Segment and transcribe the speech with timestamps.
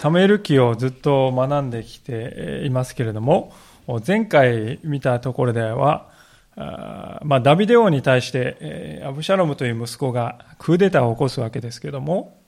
[0.00, 3.52] サムエル記をずっと学んできていますけれども、
[4.06, 6.08] 前回見たところでは、
[6.56, 12.40] まあ、ダビデ王に対して、アブシャロムという息子がクーデターを起こすわけですけれども、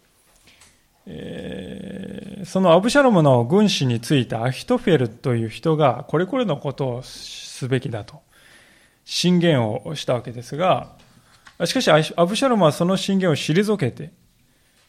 [2.46, 8.22] そのアブシャロムの軍師についたアヒトフェルという人がこれこれのことをすべきだと
[9.04, 10.92] 進言をしたわけですが、
[11.66, 14.10] しかしアブシャロムはその進言を退けて、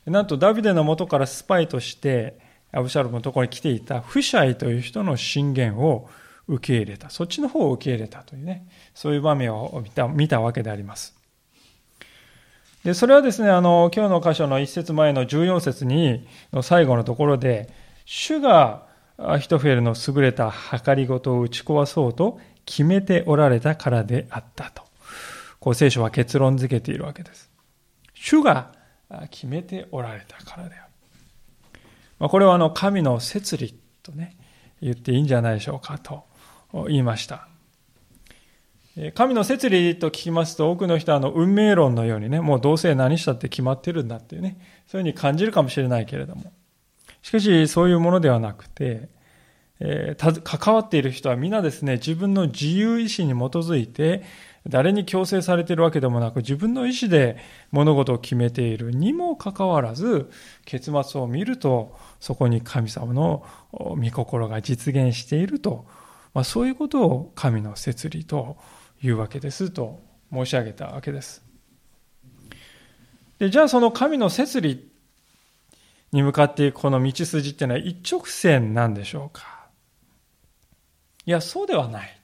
[0.05, 2.41] なんとダビデの元からスパイとして
[2.73, 6.09] アブシャロムのところに来ていたフシャイという人の進言を
[6.47, 7.09] 受け入れた。
[7.09, 11.15] そっちの方を受け入れたというね、そういう場面を見た見たわけであります。
[12.83, 16.27] で、それはですね、あの、今日の箇所の一節前の14節に、
[16.63, 17.69] 最後のところで、
[18.05, 18.87] 主が
[19.39, 20.51] ヒトフェルの優れた
[20.83, 24.83] 計りごとを打ち壊そうと決めておられたからであったと。
[25.59, 27.49] こう聖書は結論付けているわけです。
[28.13, 28.73] 主が
[29.31, 30.82] 決めておられたからである。
[32.19, 34.37] まあ、これはあの神の摂理とね、
[34.81, 36.23] 言っていいんじゃないでしょうかと
[36.87, 37.47] 言いました。
[39.15, 46.53] 神の摂理と聞きますと多くの人はあの運命論のようにね、もうどうせ何したって決まってるんだっていうね、そういうふうに感じるかもしれないけれども。
[47.23, 49.09] しかしそういうものではなくて、
[49.79, 54.23] えー、関わっている人は皆ですね、自分の自由意志に基づいて、
[54.67, 57.37] 誰に強制されているわけでもなく、自分の意思で
[57.71, 60.31] 物事を決めているにもかかわらず、
[60.65, 65.85] 結末を見ると、そこに神様の御心が実現していると、
[66.33, 68.57] まあ、そういうことを神の摂理と
[69.03, 71.43] いうわけですと申し上げたわけです。
[73.37, 74.89] でじゃあその神の摂理
[76.13, 79.67] に向かっていくこの道筋っていうのは一直線なんでしょうか？
[81.25, 82.19] いや、そうではない。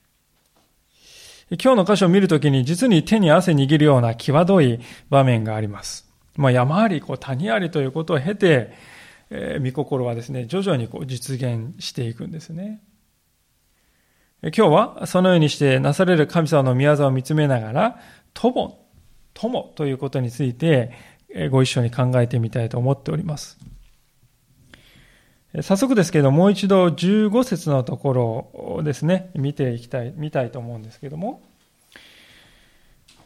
[1.51, 4.79] 今日の箇所を見るときに実に手に汗握るような際どい
[5.09, 6.07] 場面があります。
[6.37, 8.71] まあ、山あり、谷ありということを経て、
[9.31, 12.81] えー、御心はですね、徐々にこう実現していくんですね。
[14.41, 17.99] 今日はそのようにしてなされる神様の宮沢を見つめながら、
[18.33, 18.79] 友、
[19.33, 20.91] 友ということについて
[21.51, 23.57] ご一緒に考えてみたいと思っております。
[25.61, 28.23] 早速ですけど、もう一度15節のところ
[28.53, 31.41] をですね、見ていきたい、見たいと思うんですけども、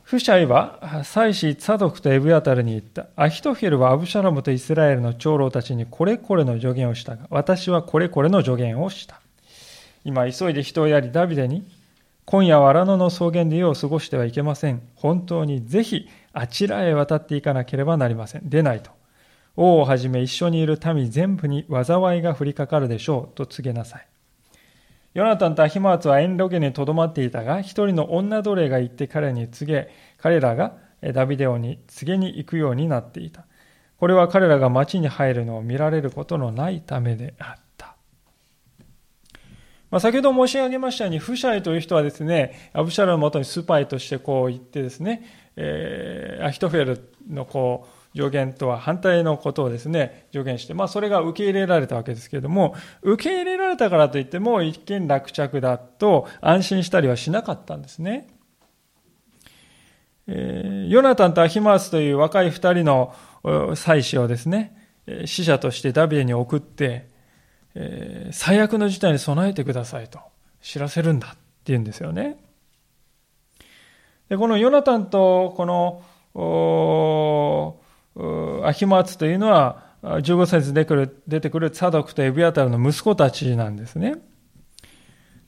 [0.03, 3.07] フシャイは祭司ツァドクとエブヤタルに言った。
[3.16, 9.19] アヒトフェルはアブシャロムとイスラエルの長老たちにこれこれの助言をしたが、私はこれこれの助言をした。
[10.06, 11.66] 今急いで人をやりダビデに、
[12.25, 14.81] 今夜は荒野の草原で夜を過ごしてはいけません。
[14.95, 18.50] 本当にぜひあちらへ渡っていかなければなりません。
[18.50, 18.91] 出ないと。
[19.55, 24.07] 王をはじめ一緒にいる民全部に災いが降りかかるでしょうと告げなさい。
[25.13, 30.77] ヨナタンとアヒマーツはエンロゲにとどまっていたが、一人の女奴隷が行って彼に告げ、彼らが
[31.13, 33.45] ダビデオに告げに行くようになっていた。
[33.99, 37.95] これは彼らが町に入るのを見られることのないためであった。
[39.91, 45.23] まあ、先ほど申し上げましたように、フシャイという人はですね、アブシャルのもとにスパイとしてこう言ってですね、
[45.55, 58.28] えー、アヒトフェルのこう、助言とは反対のことをですね、助言して、まあそれが受け入れられたわけですけれども、受け入れられたからといっても一見落着だと安心したりはしなかったんですね。
[60.28, 63.13] えー、ヨナタンとアヒマースという若い二人の
[63.75, 64.78] 祭司をですね、
[65.25, 67.09] 死者としてダビデに送って、
[67.75, 70.19] えー、最悪の事態に備えてくださいと
[70.62, 72.38] 知らせるんだって言うんですよね。
[74.30, 76.01] でこのヨナタンとこの
[78.16, 84.16] アヒマーツというのは、15節に出てくる出てくるツァドクとエビアタルの息子たちなんですね。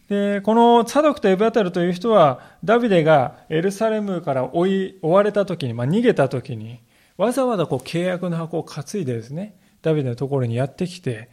[0.07, 6.79] で、このツァドクとエビアタルという人は、ダビデがエルサレムから追い、追われた時に、まあ、逃げた時に、
[7.17, 11.29] わざわざこう契約の箱を担いでですね、ダビデのところにやってきて、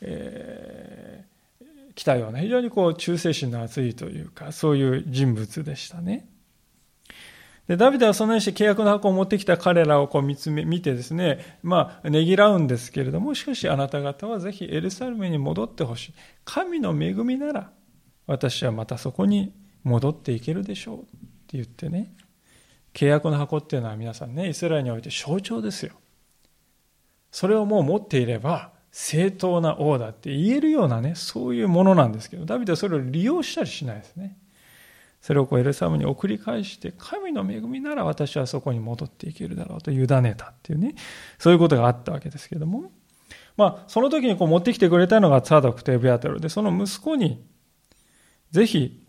[0.00, 6.26] えー、来たような、非常にこう忠誠心の厚いというか、そういう人物でしたね。
[7.68, 16.14] で、ダビデはそのようにして契約の箱を持ってきた彼らをこう見つめ、見てですね、まあ、ねぎらうんですけれども、しかしあなた方はぜひエルサレムに戻ってほしい。
[16.44, 17.70] 神の恵みなら、
[18.26, 19.52] 私はまたそこに
[19.82, 21.08] 戻っていけるでしょうって
[21.52, 22.14] 言ってね、
[22.94, 25.92] 契約の箱っていうのは皆さんね、イスラエルにおいて象徴ですよ。
[27.32, 34.38] それをもう持っていれば、正当な王だって言えるようなね、そういうものなんですけど、ダビデはそれを利用したりしないですね。
[35.26, 40.94] それをこうエルサレムに送り返して、神の恵みなら私はそこに戻っていけるだろうと委ねたっていうね、
[41.40, 42.92] そういうことがあったわけですけども、
[43.56, 47.44] まあ、その時にこう持ってきてくれたのがツァドクとエビアテロで、その息子に、
[48.52, 49.04] ぜひ、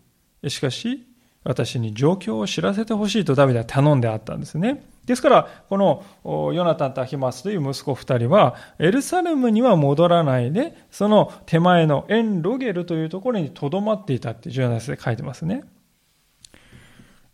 [0.48, 1.06] しかし、
[1.44, 4.84] 私に状況を知らせてほしいとダビデは頼んであったんですね。
[5.06, 15.62] ですから、このヨナタンとアヒマスという息子二人は、エルサレムには戻らないで、その手前のエンロゲルというところに留まっていたって重要なで書いてますね。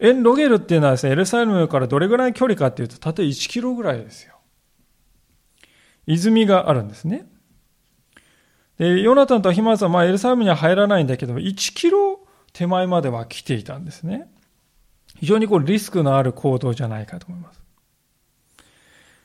[0.04, 4.34] エンロゲルっていうのはですね、エルサレムからどれぐらいの距離かっていうと、縦1キロぐらいですよ。
[6.06, 7.26] 泉があるんですね。
[8.78, 12.20] で、ヨナタンとヒマスはまあエルサレムには入らないんだけど、1キロ
[12.52, 14.28] 手前までは来ていたんですね。
[15.18, 17.62] 非常にこうリスクのある行動じゃないかと思います。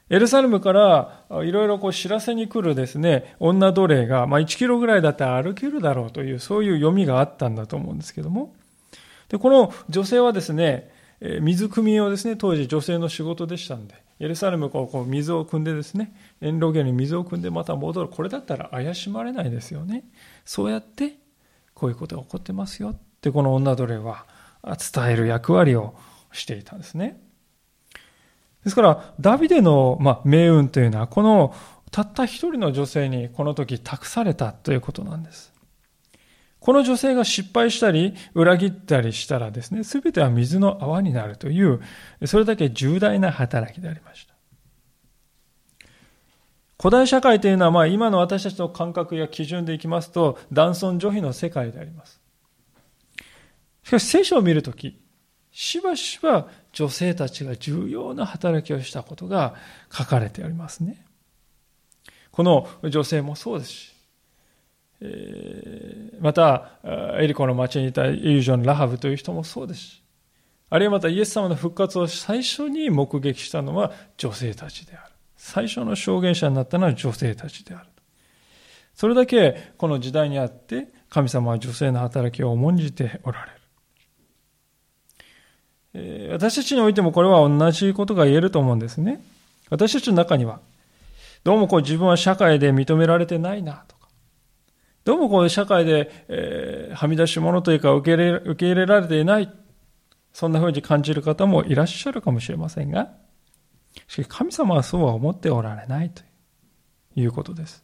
[0.10, 8.56] エルサレムからいろいろこう知らせに来るですね、女奴隷が、まあ、1キロぐらいだったら歩けるだろうという、そういう読みがあったんだと思うんですけども。
[9.30, 10.92] で、この女性はですね、
[11.42, 18.10] 水汲みをですね、当時女性の仕事でしたんで、エルサレムこう水を汲んでですね、遠路家に水を汲んでまた戻る。
[18.10, 20.04] これだったら怪しまれないですよね。
[20.46, 21.18] そうやって、
[21.74, 24.26] こういうことが起こってますよってこの女奴隷は
[24.64, 25.96] 伝える役割を
[26.34, 27.22] していたんですね。
[28.66, 31.54] ですから、ダビデの、ま、命運というのは、この
[31.92, 35.54] たった一人の女性にこの時託されたということなんです。
[36.60, 41.80] この女性が失敗したり、裏切ったりしたらですね、すべては水の泡になるという、
[42.26, 44.34] それだけ重大な働きでありました。
[46.82, 52.22] 古代社会というのは、まあ、今の私たちの感覚や基準でいきますと、男尊女卑の世界であります。
[53.84, 54.98] しかし、聖書を見るとき、
[55.52, 59.56] しばしば女性たちが重要な働きをしたことが
[59.92, 61.06] 書かれておりますね。
[62.32, 63.99] この女性もそうですし、
[66.20, 66.72] また、
[67.20, 70.04] エリコの町にいたイリュージョン・ラハブという人もそうですし、
[70.70, 75.14] あるいはまたイエス様の復活を最初に目撃したのは女性たちである。
[75.36, 77.86] 最初の証言者になったのは女性たちである。
[78.94, 83.52] それだけこの時代にあって神様は女性の働きを重んじておられ
[86.02, 86.32] る。
[86.34, 89.24] 私たちにおいてもこれは同じことが言えると思うんですね。
[89.70, 90.60] 私たちの中には、
[91.44, 93.96] どうもこう自分は社会で認められてないなと、
[95.10, 99.52] どうもこう社会で、えー、はみ出し物というか受け入れ受け入れられていない、
[100.34, 103.10] そんな風に感じる方もいらっしゃるかもしれませんが、
[104.08, 106.22] しかし神様はそうは思っておられないと
[107.16, 107.84] いうことです。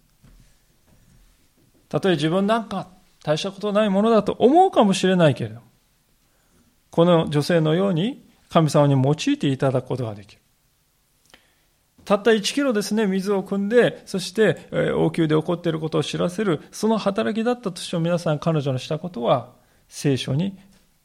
[1.89, 2.89] たとえ自分なんか
[3.23, 5.61] 大したことないものだと思うかもしれないけれども、
[6.91, 10.43] この女性のように神様に用いていただくことができる。
[12.05, 19.53] たった1キロですね、水を汲んで、そして王宮で起こっていることを知らせる、その働きだったとしても皆さん彼女のしたことは
[19.89, 20.57] 聖書に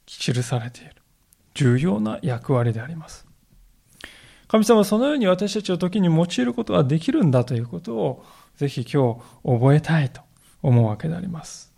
[0.07, 0.95] 記されている。
[1.55, 3.27] 重要な役割であります。
[4.47, 8.25] 神様はそのように私たちを時に用いることができるんだということを
[8.57, 10.21] ぜひ今日覚えたいと
[10.63, 11.73] 思うわけであります。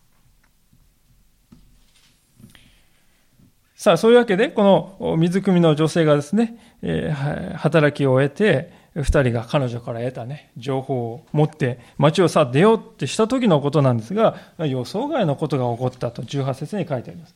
[3.77, 17.35] さあ、そういうわけで、この水汲みの女性がですね、えー、働きを終えて、二人が彼女から得たね、情報を持って街をさ出ようってした時のことなんですが、予想外のことが起こったと18節に書いてあります。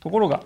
[0.00, 0.42] ところが、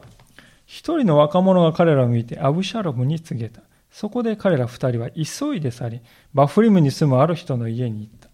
[0.66, 3.62] 一人の若者が彼らを見てアブシャロムに告げた。
[3.90, 6.00] そこで彼ら二人は急いで去り、
[6.34, 8.28] バフリムに住むある人の家に行った。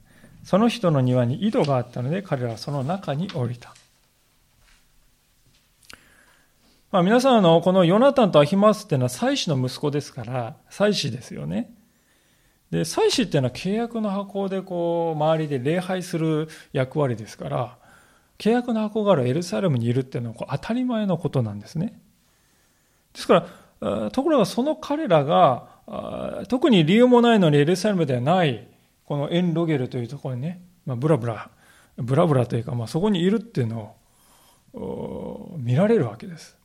[0.45, 3.75] その人の庭に井戸があったので彼らはその中に降りた。
[6.91, 11.71] まあ、皆さんのこのヨナタンとアヒマースっていうのは祭司の息子ですから、祭司ですよね。
[12.73, 17.77] で、祭司っていうのは契約の箱でこう、周りで礼拝する役割ですから、
[18.39, 22.01] 契約の箱があるエルサレムにいるっていうのは当たり前のことなんですね。
[23.13, 23.47] ですか
[23.81, 25.69] ら、ところがその彼らが、
[26.49, 28.67] 特に理由もないのにエルサレムではない、
[29.05, 31.51] このエンロゲルというところにね、まあ、ブラブラ、
[31.99, 33.95] ブラブラというか、まあ、そこにいるっていうの
[34.73, 36.57] を見られるわけです。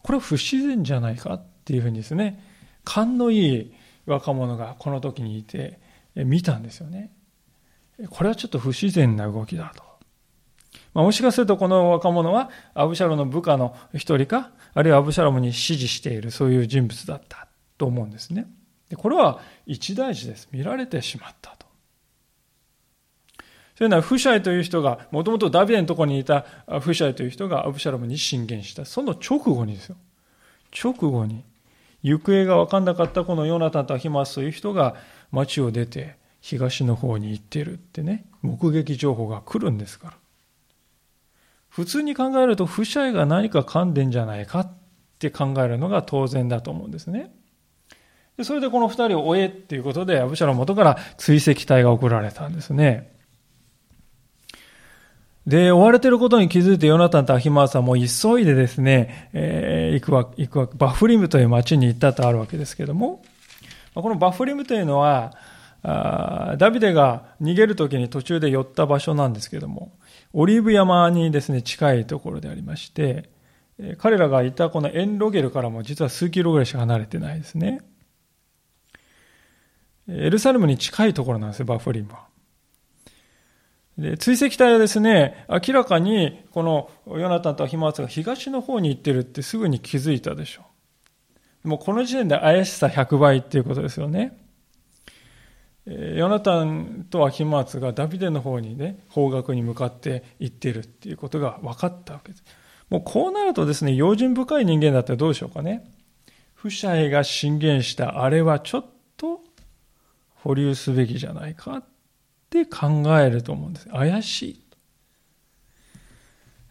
[0.00, 2.40] これは不自然じゃないかっていうふうにですね、
[2.84, 3.72] 勘のいい
[4.08, 5.78] 若者がこの時にいて
[6.14, 7.12] 見たんですよね。
[8.10, 9.82] これはちょっと不自然な動きだと。
[10.94, 18.46] まあ、もしかするとこの若者はアブシャロの部下の一人か、あるいはアブシャロムに指示しているそういう人物だったと思うんですね。
[18.88, 20.48] でこれは一大事です。
[20.50, 21.66] 見られてしまったと。
[23.76, 26.44] そういうのはフシャイという人が、もともとダビデのところにいた
[26.80, 28.84] フシャイという人がアブシャロムに進言した。
[28.84, 29.96] その直後にですよ。
[30.82, 31.44] 直後に、
[32.02, 34.94] 行方が分かんなかったこのヨナタンとアヒマスという人が
[35.32, 40.14] 町を出て東の方に行ってるってね、目撃情報が来るんですから。
[41.68, 44.72] 普通に考えると、フシャイが何か噛んでんじゃないかっ
[45.18, 47.32] て考えるのが当然だと思うんですね。
[48.36, 53.17] でそれでこの二人を追えっていうことで、アブシャロ元から追跡隊が送られたんですね。
[55.48, 63.22] で、追われてることに気づいてヨナタンとアヒマースはも急いでですね、えー、行くわ、行くわ、バフリムという町に行ったとあるわけですけども、
[63.94, 65.32] このバフリムというのは、
[65.82, 69.92] あダビデが逃げる時に途中で寄った場所なんですけども、
[70.34, 73.30] オリーブ山にですね、近いところでありまして、
[73.96, 77.80] 彼らがいたこのエンロゲルからも実は数キロぐらいしか離れてないですね。
[80.10, 82.27] エルサレムに近いところなんですよ、バフリムは。
[83.98, 90.62] で追跡隊はですね、明らかにこのヨナタンとアヒマーツが東の方に行ってるってすぐに気づいたでしょ
[91.64, 91.68] う。
[91.68, 94.38] もうこの時点で怪しさ100倍っていうことですよね。
[95.84, 102.44] ヨナタンとアヒマーツがダビデの方にね、方角に向かって行ってるっていうことが分かったわけです。
[102.90, 105.90] もうこうなるとですね、用心深い人間だったらどうでしょうかね。
[106.54, 108.86] 不社が進言したあれはちょっ
[109.16, 109.40] と
[110.34, 111.82] 保留すべきじゃないか
[112.48, 113.88] って考えると思うんです。
[113.88, 114.62] 怪し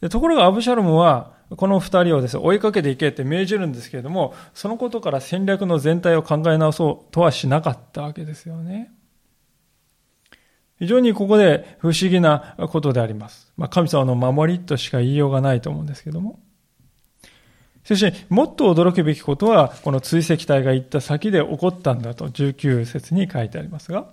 [0.02, 0.10] い。
[0.10, 8.92] ところがアブシャロムは、この二人をですね、追いかけていけって命じるんですけれども、そのことから戦略の全体を考え直そうとはしなかったわけですよね。
[10.80, 13.52] 非常にここで不思議なことであります。
[13.56, 16.40] まあ、神様の守りとしか言いようがないと思うんですけども。
[17.84, 24.10] そしかし、もっと驚くべきことは、この追跡隊が行った先で起こったんだと19節に書いてありますが、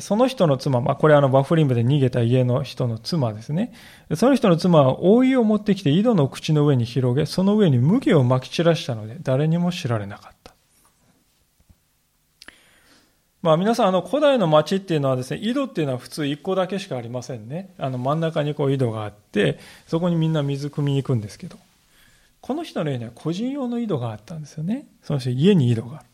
[0.00, 3.74] その人の妻、まあ、これあのバフリンブで逃げた家の人の妻ですね。
[4.14, 10.54] その人の妻は覆いを持ってきて井戸の口の上に広げ、その上に麦を撒き散らしたので、誰にも知られなかった。
[13.42, 17.74] まあ皆さん、あの古代の町っていうのはですね、井戸っていうのは普通一個だけしかありませんね。
[17.76, 19.58] あの真ん中にこう井戸があって、
[19.88, 21.58] そこにみんな水汲みに行くんですけど、
[22.40, 24.86] この人の家には個人用の井戸があったんですよね。
[25.02, 26.06] その人家に井戸がある。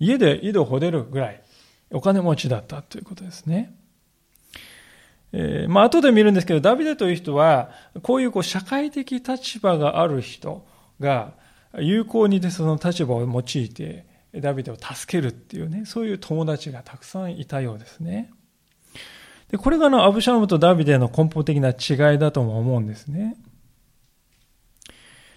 [0.00, 1.40] 家で井戸を掘れるぐらい
[1.94, 3.74] お金持ちだったということですね。
[5.32, 7.70] えー、まあ後で見るんですけど、ダビデという人は、
[8.02, 10.66] こういうこう社会的立場がある人
[11.00, 11.32] が
[11.78, 18.30] 有効にでその立場を用いて、ダビデを助けるっていうね、そういう友達がたくさんいたようですね。
[19.50, 23.36] で、これがあの、アブシャロムとダビデの根本的な違いだとも思うんですね。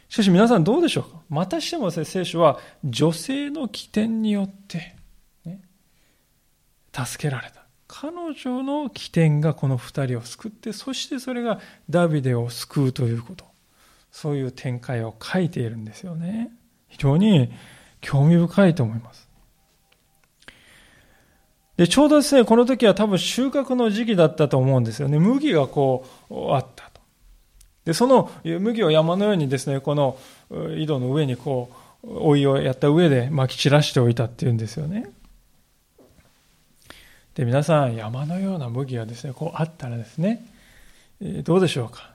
[0.10, 1.22] しかし皆さんどうでしょうか？
[1.30, 4.97] またしても、ね、聖書は女性の起点によって、
[7.06, 7.66] 助けられた。
[7.88, 13.46] 彼女の起点がこの二人を救って、そしてそれがダビデを救うということ。
[14.12, 16.50] そういう展開を書いているんですよね。
[16.88, 17.51] 非常に
[18.01, 19.27] 興味深いと思います。
[21.77, 25.20] で、ちょうどですね、この時は多分収穫の時期だったと思うんですよね。
[25.20, 27.01] 麦がこう、あったと。
[27.86, 30.18] で、その麦を山のようにですね、この
[30.75, 35.12] 井戸の上にこう、おいをやった上で撒き散らしておいたっていうんですよね。
[37.38, 40.44] で、皆さん、山のような麦がですね、こうあったらですね、
[41.22, 42.10] えどうでしょうか？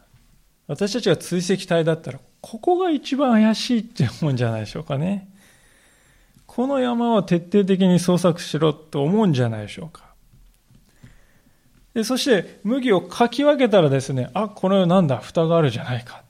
[0.67, 5.29] 私たちが追跡隊だったら、ここが一番怪しいって思うんじゃないでしょうかね。
[6.45, 10.13] この山を徹底的に捜索しろと思うんじゃないでしょうか。
[11.95, 16.25] でそして、麦をかき分けたらですね、あ、このなんだ、蓋があるじゃないか。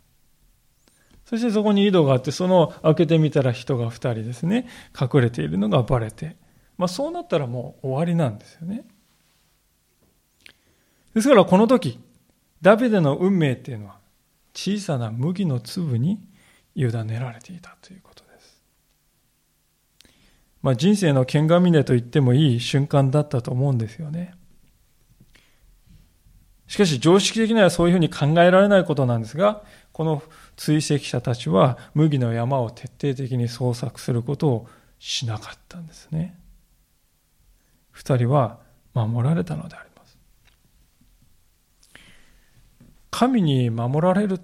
[1.24, 4.68] そしてそこに井戸があって、その開けてみたら人が二人ですね、
[5.00, 6.36] 隠れているのがバレて。
[6.82, 8.84] まあそうなったらもう終わりなんですよね。
[11.14, 12.00] ですからこの時、
[12.60, 14.00] ダビデの運命っていうのは、
[14.52, 16.18] 小さな麦の粒に
[16.74, 18.64] 委ねられていたということです。
[20.60, 24.34] まあ、人生の剣が峰と言ってもいい瞬間だったと思うんですよね。
[26.66, 29.62] しかし常識的にはそういうふうに考えられないことなんですが、
[29.92, 30.20] この
[30.56, 36.41] 追跡者たちは麦の山を徹底的に捜索することをしなかったんですね。
[37.92, 38.58] 二人は
[38.94, 40.18] 守られたのであります。
[43.10, 44.40] 神に守られる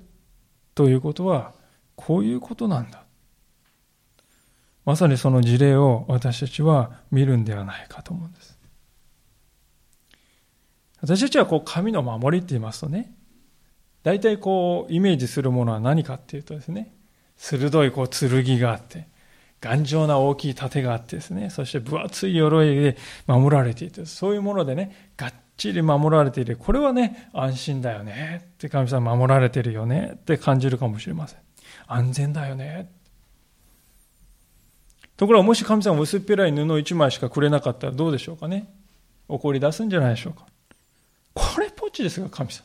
[0.74, 1.52] ということは
[1.96, 3.02] こういうことなんだ。
[4.84, 8.58] まさにその事例を私たちは見るんではないかと思うんです。
[11.00, 13.12] 私たちはこう神の守りって言いますとね、
[14.02, 16.94] 大体こうイメージするものは何かっていうとですね、
[17.36, 19.08] 鋭いこう剣があって、
[19.60, 22.96] 頑丈な大きい盾があってですね、そして分厚い鎧で
[23.26, 26.56] 守られていて、そういうものでね、がっちり守られている。
[26.56, 31.40] これはね、安心だよねって神様守られてるよねって感じるかもしれません。
[31.86, 32.90] 安全だよね。
[35.16, 38.72] ところがもし神様薄っぺらい布一枚しかくれなかったらどうでしょうかね。
[39.26, 40.46] 怒り出すんじゃないでしょうか。
[41.34, 42.64] これっぽっちですが神様。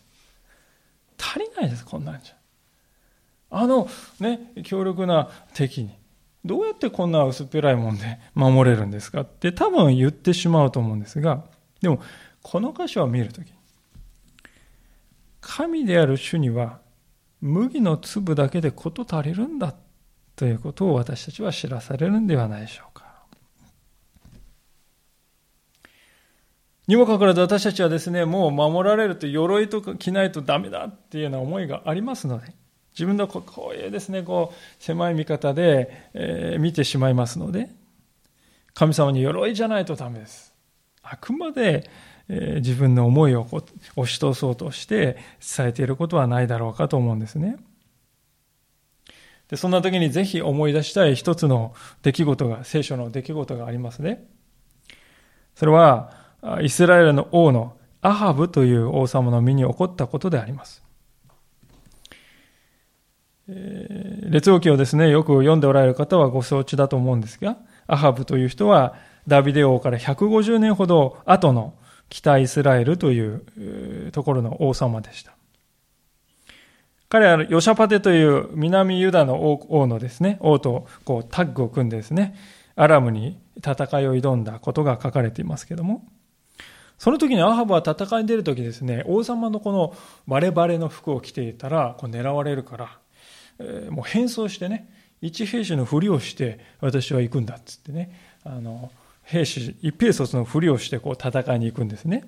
[1.18, 2.36] 足りないですこんなんじゃ。
[3.50, 3.88] あの
[4.20, 6.03] ね強力な敵に。
[6.46, 11.46] どうやってこんな薄っぺらいもんで守れるんですかって多分言ってしまうと思うんですが
[11.82, 12.02] でも
[12.42, 13.54] この箇所を見るとき
[15.42, 16.80] 神である主には
[17.42, 19.76] 麦の粒だけで事足りるんだ
[20.36, 23.04] ということを私たちは知らされるんではないでしょうか。
[26.88, 32.54] にもかかわらず私たちはですね、もう守られると鎧とか着ないとダメだっていうような思いがありますので、
[32.94, 37.70] 自分のこういうですね、こう、狭い見方で、えー、見てしまいますので、
[38.74, 40.54] 神様に鎧じゃないとダメです。
[41.02, 41.90] あくまで、
[42.30, 43.48] えー、自分の思いを
[43.96, 45.18] 押し通そうとして
[45.56, 47.58] 伝えていることはないだろうかと思うんですね。
[49.50, 54.28] でそんな時にぜひ思い出したい一つの出来事が、聖書の出来事がありますね。
[55.56, 56.12] それは、
[56.62, 60.83] イスラエルの王のアハブという王様の身に起こったことであります。
[63.48, 67.58] 列王記をですね、よく読んでおられる方はご承知だと思うんですが、
[67.88, 68.96] アハブという人は
[69.28, 71.74] ダビデ王から150年ほど後の
[72.10, 75.34] 北イスラエルというところの王様でした。
[77.10, 82.36] 彼はヨシャパテという南ユダの王のですね、王とこうタッグを組んでですね、
[82.76, 86.06] アラムに戦いを挑んだことが書かれていますけども、
[86.98, 89.94] その時にアハブは戦いに出る時ですね、王様のこの
[90.28, 92.98] バレバレの服を着ていたらこう狙われるから、
[93.60, 94.90] え、もう変装してね、
[95.22, 98.92] 一兵士のふりをして私は行くんだっつってね、あの、
[99.24, 102.26] 兵士、一兵卒のふりをしてこう戦いに行くんですね。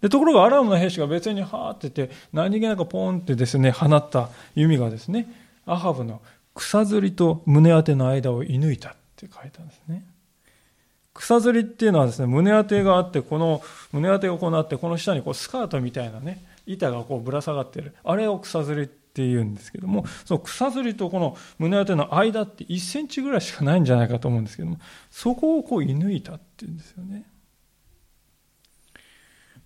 [0.00, 5.26] でところがアラームの兵士が別にはーって言って何気なくポンってですね放った弓がですね
[5.66, 6.22] アハブの
[6.54, 10.04] 草釣りと胸当ての間を射抜いたって書いたんですね。
[11.12, 17.94] 草釣りっていうのはですね、胸当てがあって、この胸当てがこうなって、この下にこうスカートみたいなね、板がこうぶら下がってる。
[18.04, 24.78] あれを草釣りってていうんですけども、その草釣りとこの胸当ての間って1センチぐらいしかないんじゃないかと思うんですけども、
[25.10, 27.24] そこをこう射抜いたっていうんですよね。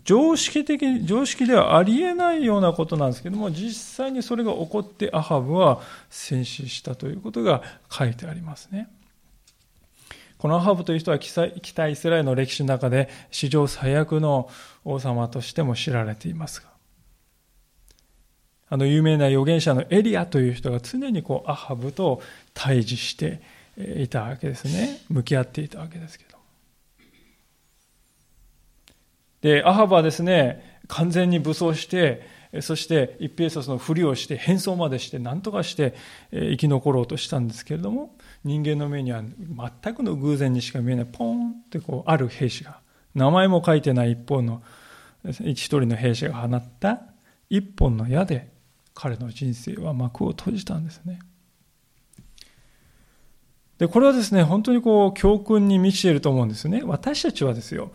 [0.04, 5.80] 常識的、常識ではありえないようなことなんですけども、実際にそれが起こってアハブは
[6.10, 8.88] 戦死したということが書いてありますね。
[10.36, 14.50] このアハブという人は北イスラエルの歴史の中で史上最悪の
[14.84, 16.73] 王様としても知られていますが、
[18.68, 22.22] あの有名な預言者のエリアという人が常にこうアハブと
[22.54, 23.40] 対峙して
[23.76, 25.00] いたわけですね。
[25.08, 26.38] 向き合っていたわけですけど。
[29.42, 35.94] で、アハブはですね、完全に武装して、そして一平卒のふりをして変装までして何とかして
[36.32, 39.22] 生き残ろうとしたんですけれども人間の目には
[39.82, 42.78] 全くの偶然にしか見えないポンってこうある兵士が
[43.14, 44.62] 名前も書いてない一方の
[45.24, 47.00] 一人の兵士が放った
[47.50, 48.53] 一本の矢で
[48.94, 51.18] 彼の人生は幕を閉じたんですね。
[53.78, 56.82] でこれはですね本当にこう教訓に満ちていると思うんですね。
[56.84, 57.92] 私たちはですよ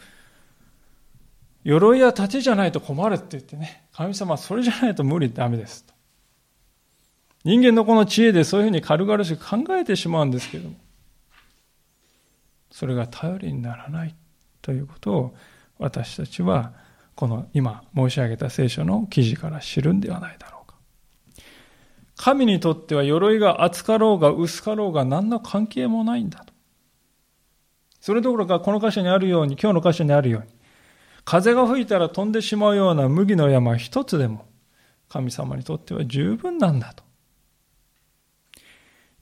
[1.63, 5.93] 鎧や盾じゃないと困るって言ってね神様はそれじゃないと無理ダメですと。
[7.45, 10.75] 人間のこの知恵でそういうふうに軽々しく考えてしまうんですけども、
[12.69, 14.15] それが頼りにならない
[14.62, 15.35] ということを
[15.77, 16.73] 私たちは
[17.15, 20.58] この今申し上げた聖書の記事から知るんではないだろう。
[22.21, 26.53] 神にとっては鎧が厚かろうが薄かろうが何の関係もないんだと。
[28.01, 30.47] それどころかこの箇所にあるように、今日の箇所にあるように、
[31.23, 34.47] 風が吹いたら飛んでしまうような麦の山一つでも
[35.08, 37.05] 神様にとっては十分なんだと。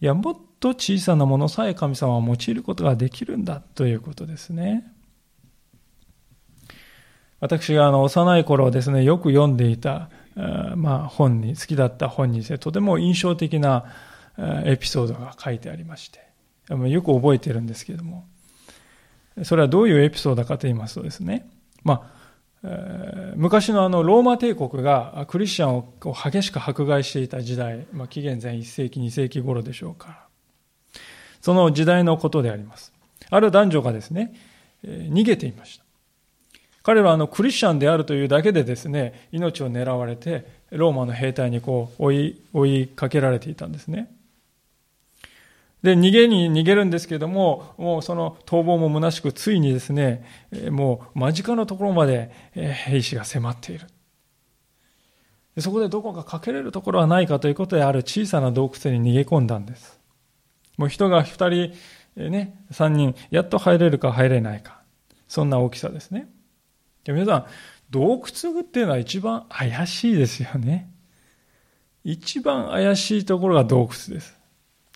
[0.02, 4.92] いや、もっと小さなものさえ神様は用いることができるんだということですね。
[7.40, 10.10] 私があの幼い頃ですね、よく読んでいた、
[10.76, 13.86] まあ、本に、好きだった本にですね、とても印象的な
[14.38, 16.20] エピソードが書いてありまして、
[16.70, 18.26] よく覚えてるんですけども、
[19.44, 21.50] それはどういうエピソードかと言いますとですね、
[21.84, 22.18] まあ、
[23.36, 30.28] 昔のあのローマ帝国がクリスチャンを激しく迫害していた時代、まあ、紀元前1世紀2世紀頃でしょうか
[31.42, 32.94] その時代のことであります。
[33.30, 34.34] ある男女がですね、
[34.84, 35.87] 逃げていました。
[36.88, 44.10] 彼らはあのクリスチャンであるというだけでですね命を狙われてローマの兵隊にこう追い追いかけられていたんですね
[45.84, 50.26] で、逃げに逃げるんですけども、もうその逃亡も虚しく、ついにですね、
[50.72, 53.86] もう間近のところまで兵士が迫っている。
[55.60, 60.00] そこでどこかかけれるところはないかということで、ある小さな洞窟に逃げ込んだんです。
[60.78, 61.74] もう人が二人、
[62.16, 64.82] ね、三人、やっと入れるか入れないか。
[65.28, 66.28] そんな大きさですね。
[67.08, 67.46] で皆さん、
[67.90, 70.92] 洞窟っていうのは一番怪しいですよね。
[72.04, 74.38] 一番怪しいところが洞窟です。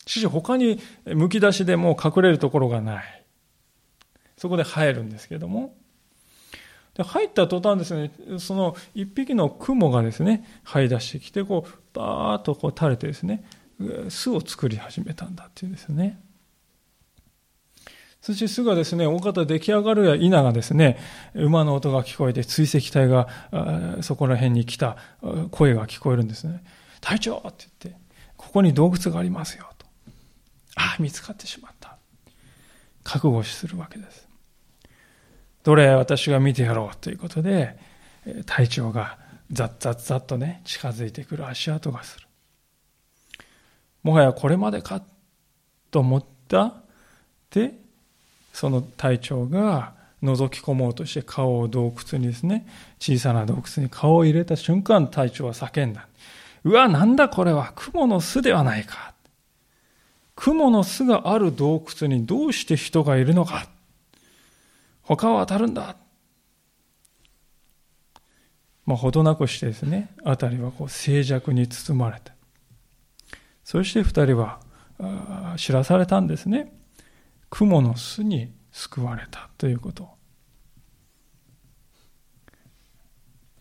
[0.05, 3.23] しかし他にむき出しでもう隠れるところがない。
[4.37, 5.75] そこで生えるんですけども、
[6.95, 13.45] で入った途端ですね、その一匹の雲がですね、這い出してきて、こう、バーッとこう垂れてですね、
[14.09, 16.19] 巣を作り始めたんだっていうんですよね。
[18.21, 20.99] そして巣がですね、大方出来上がるや否がですね、
[21.33, 23.27] 馬の音が聞こえて追跡隊が
[24.01, 24.97] そこら辺に来た
[25.49, 26.63] 声が聞こえるんですね。
[27.01, 28.01] 隊長って言って、
[28.37, 29.87] ここに洞窟がありますよと。
[30.75, 31.97] ああ、見つかってしまった。
[33.03, 34.27] 覚悟するわけです。
[35.63, 37.75] どれ私が見てやろうということで、
[38.45, 39.17] 隊長が
[39.51, 42.27] ザッザッザッとね、近づいてくる足跡がする。
[44.03, 45.01] もはやこれまでか
[45.89, 46.75] と思った
[47.49, 47.80] で、
[48.61, 52.67] その隊長が覗き込もうとして顔を洞窟にですね、
[52.99, 56.07] 小さな洞窟に顔を入れた瞬間、隊長は叫んだ。
[56.63, 59.15] うわ、なんだこれは、雲の巣ではないか。
[60.35, 63.65] 雲の巣がある洞窟にどうして人がいるのか。
[65.01, 65.95] 他は当たるんだ。
[68.85, 72.31] まあ、ほどなくしてですね、辺りはこう静寂に包まれて。
[73.63, 74.59] そして二人は
[75.57, 76.71] 知らされたんですね。
[77.51, 80.09] 雲の巣に救われたということ。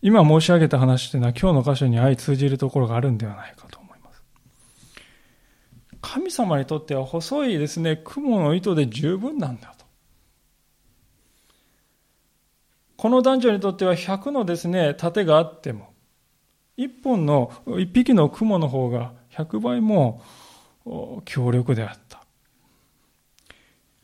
[0.01, 4.23] 今申し上げた話というのは今日の箇所に相通じるところがあるんではないかと思います。
[6.01, 9.85] 神様にとっては細いですね、雲の糸で十分なんだと。
[12.97, 15.93] この男女にとっては100のですね、盾があっても、
[16.77, 20.23] 一本の、一匹の雲の方が100倍も
[21.25, 22.00] 強力であっ。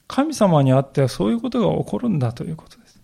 [0.07, 3.01] 神様にあってはそういうことが起こるんだということです。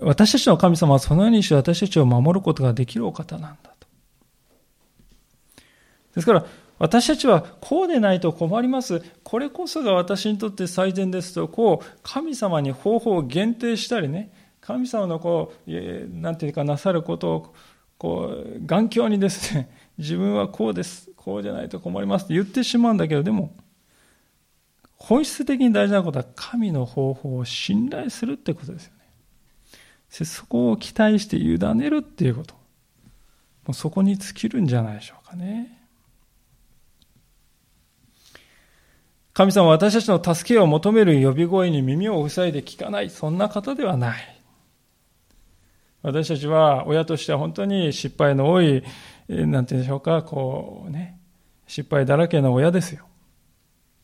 [0.00, 3.86] 私たちの神様はそのようにして私たちを守ることができるお方なんだと。
[6.14, 6.44] ですから、
[6.78, 9.02] 私たちはこうでないと困ります。
[9.22, 15.70] これこそが私にとって最善ですと、こう、神様に方法を限定したりね、神様のこう、
[16.20, 17.54] なんていうかなさることを、
[17.98, 21.10] こう、眼鏡にですね、自分はこうです。
[21.16, 23.52] こうじゃないと困りますって言ってしまうんだけど、でも、
[25.04, 30.24] 本質的に大事なことは神の方法を信頼するってことですよね。
[30.24, 32.54] そこを期待して委ねるっていうこと。
[32.54, 32.60] も
[33.70, 35.76] うそこに尽きるんじゃないでしょうかね。
[39.32, 44.40] 神様は私たちの助けを求める呼び声に耳を塞いで聞かない、そんな方ではない。
[46.02, 48.84] 私たちは親としては本当に失敗の多い、
[49.28, 51.18] なんて言うんでしょうか、こうね、
[51.66, 53.06] 失敗だらけの親ですよ。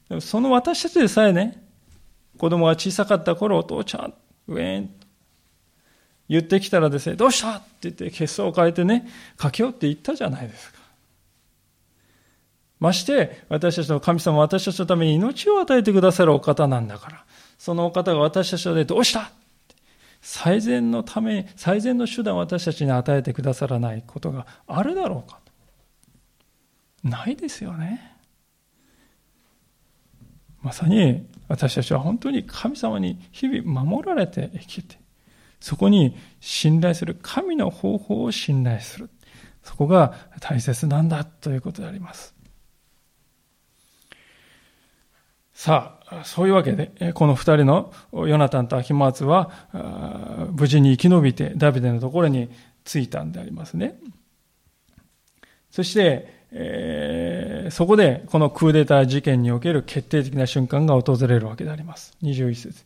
[0.09, 1.63] でもその私たちでさえね、
[2.39, 4.15] 子供が小さかった頃、お父ちゃん、
[4.49, 4.91] ウェーン、
[6.29, 10.79] 言ってきたらですね、どうしたって言って血相を変えてね、駆け寄って言ったじゃないですか。
[12.81, 17.25] まして、私たちの神様私たちのために命を与えてくださるお方なんだから、
[17.59, 19.33] そのお方が私たちでどうした
[20.21, 25.41] 最善のために、最善の手段を私たちに与えてくださらないことがあるだろうか
[27.03, 28.18] ないですよね。
[30.63, 34.99] まさに私たちは本当に神様に日々守られて生きて、
[35.61, 39.11] そこに信頼する神の方法を信頼する。
[39.63, 42.35] そこが大切なんだということであります。
[45.53, 49.51] さあ、そういうわけで、この二人のヨナタンとアヒマーツは、
[50.53, 52.49] 無事に生き延びてダビデのところに
[52.85, 53.99] 着いたんでありますね。
[55.71, 62.17] そして、えー、そこでこのクーデター事件における決定的な瞬間が訪れるわけであります。
[62.23, 62.85] 21節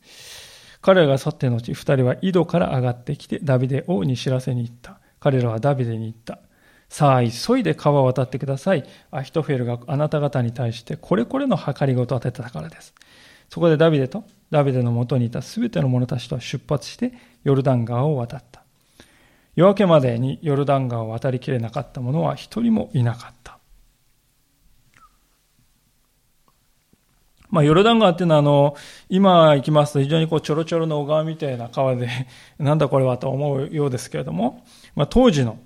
[0.80, 4.98] 彼らが去ってのち、二人は井戸から上がってきてダビデ王に知らせに行った。
[5.20, 6.40] 彼らはダビデに言った。
[6.88, 8.84] さあ、急いで川を渡ってください。
[9.12, 12.92] アヒトフェルがあなた方に対してこれこれの計りごとを当てたからです。
[13.48, 17.12] そこでダビデとダビデのもとにいたすべての者たちと出発して
[17.44, 18.61] ヨルダン川を渡った。
[19.54, 23.58] 夜明けまでにヨルダン川を渡りきれなかった者は一人もいなかった。
[27.52, 28.76] まあ、ヨルダン川っていうのは、あの、
[29.10, 32.08] 今行きますと非常にこう、ちょろちょろの小川みたいな川で、
[32.58, 34.64] なんだこれはと思うようですけれども、
[34.96, 35.58] まあ、当時の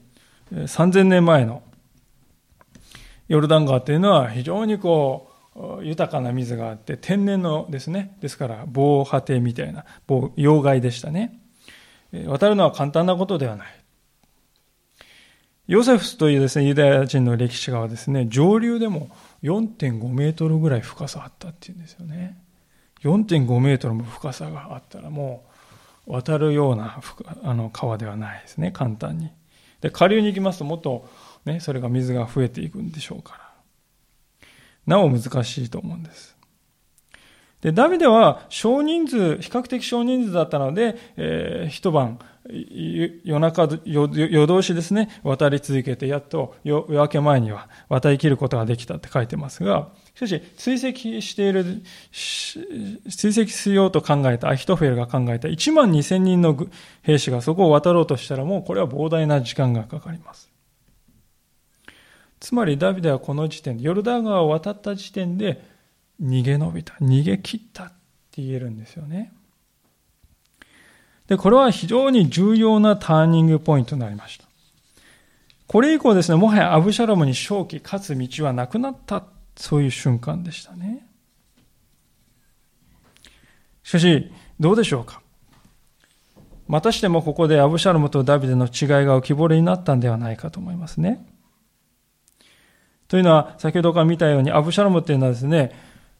[0.53, 1.63] 3000年前の
[3.29, 5.31] ヨルダン川っていうのは非常にこ
[5.81, 11.39] う、豊かな水があって、天然のですね、ですから、防波堤みたいな、防、要害でしたね。
[12.13, 13.69] 渡るのは簡単なことではない。
[15.67, 19.11] ヨセフスというですね、ユダヤ人の歴史家はですね、上流でも
[19.43, 22.41] 4.5メートルぐらい深さあったっていうんですよね。
[23.03, 25.45] 4.5メートルも深さがあったらも
[26.07, 27.01] う渡るような
[27.43, 29.31] あの川ではないですね、簡単に。
[29.81, 31.09] で、下流に行きますともっと
[31.45, 33.47] ね、それが水が増えていくんでしょうから。
[34.87, 36.36] なお難しいと思うんです。
[37.61, 42.19] で、ダビデは少人数、比較的少人数だったので、えー、一晩、
[43.25, 56.67] 夜中、夜夜通しですね、渡り続けて、やっと夜明け前には渡り切ることができたって書いてますが、しかし、追跡している、追跡しようと考えた、アヒトフェルが考えた1万2000人の
[57.03, 60.51] 兵士がそこを渡ろうとしたらもうこれは膨大な時間がかかります。
[62.39, 65.76] つまりダビデはこの時点で、ヨルダン川を渡った時点で
[66.23, 67.89] 逃げ延びた、逃げ切ったっ
[68.31, 69.33] て言えるんですよね。
[71.27, 74.47] で、これは非常に重要なターニングポイントになりました。
[75.67, 79.25] これ以降ですね、もはやアブシャロムに正気、勝つ道はなくなった、
[79.57, 81.07] そういう瞬間でしたね。
[83.83, 85.21] しかし、どうでしょうか。
[86.69, 88.71] またしてもここでアブシャロムとダビデの違い
[89.07, 91.27] が浮き彫りになったんではないかと思いますね。
[93.09, 95.73] というのは、先ほどから見たように、アブシャロムっていうのはですね、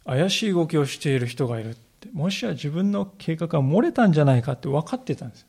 [0.07, 2.09] 怪しい動きをしている人がいるって。
[2.13, 5.47] もしや自分の計画が漏れたんじゃないかって分かってたんです。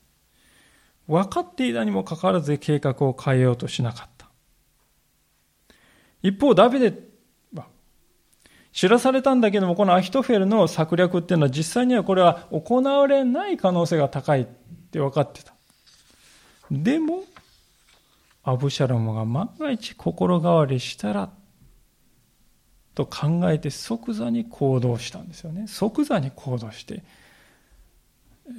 [1.07, 4.27] 分かっていたにもかかわらず計画を変えようとしなかった。
[6.21, 6.93] 一方、ダビデ
[7.53, 7.67] は、
[8.73, 14.45] 知らされたんだけども、このアヒトフェルの策略っていうのは実際にはこれは行われない可能性が高いっ
[14.91, 15.53] て分かってた。
[16.71, 17.23] でも、
[18.43, 21.29] アブシャロムが万が一心変わりしたら
[22.97, 25.67] と考えて即座に行動したんですよね。
[25.67, 27.03] 即座に行動して、
[28.47, 28.55] えー、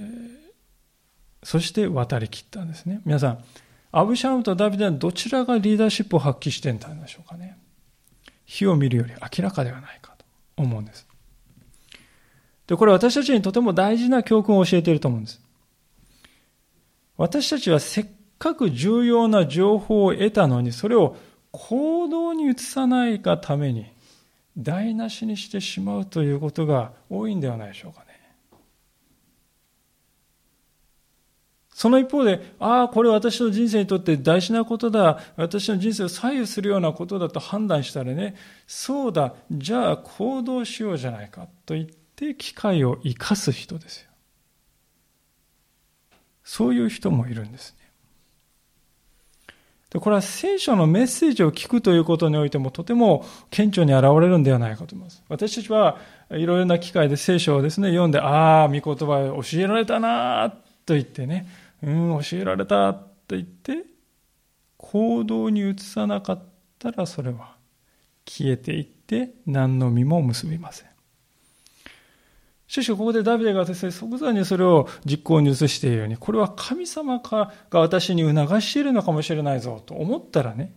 [1.42, 3.01] そして渡りきったんですね。
[3.05, 3.44] 皆さん
[3.90, 7.59] アブシャムとダビデはどちらがリーダーシップを発揮してんだんでしょうかね。
[8.44, 10.24] 火を見るより明らかではないかと
[10.57, 11.05] 思うんです。
[12.68, 15.40] でこれ私たちにとても大事な教訓を教えていると思うんです。
[17.16, 18.07] 私たちはせっ
[18.38, 21.16] かく重要な情報を得たのにそれを
[21.51, 23.97] 行動に移さないがために
[24.58, 28.08] 台無しにしてしまうということが多いんではないでしょうかね。
[31.78, 38.34] その一方で、ああ、これ私の人生にとって大事なことだ、私の人生を左右するようなことだと判断したらね、
[38.66, 44.10] そうだ、じゃあ行動しようじゃないかと言って機会を生かす人ですよ。
[46.42, 47.77] そういう人もいるんです。
[49.90, 55.22] でこれは聖書のメッセージを聞くということにおいてもとても顕著に現れるんではないかと思います。
[55.29, 55.96] 私たちは
[56.31, 60.51] いろいろな機会で聖書をですね、読んで、ああ、御言葉を教えられたな
[60.85, 61.48] と言ってね、
[61.83, 63.85] うん、教えられたと言って、
[64.77, 66.42] 行動に移さなかっ
[66.79, 67.57] たらそれは
[68.27, 70.88] 消えていって何の実も結びません。
[72.68, 80.74] しかし、ここでダビデがですね、即座にそれを実行に移しているように、これは神様が私に促しているのかもしれないぞと思ったらね、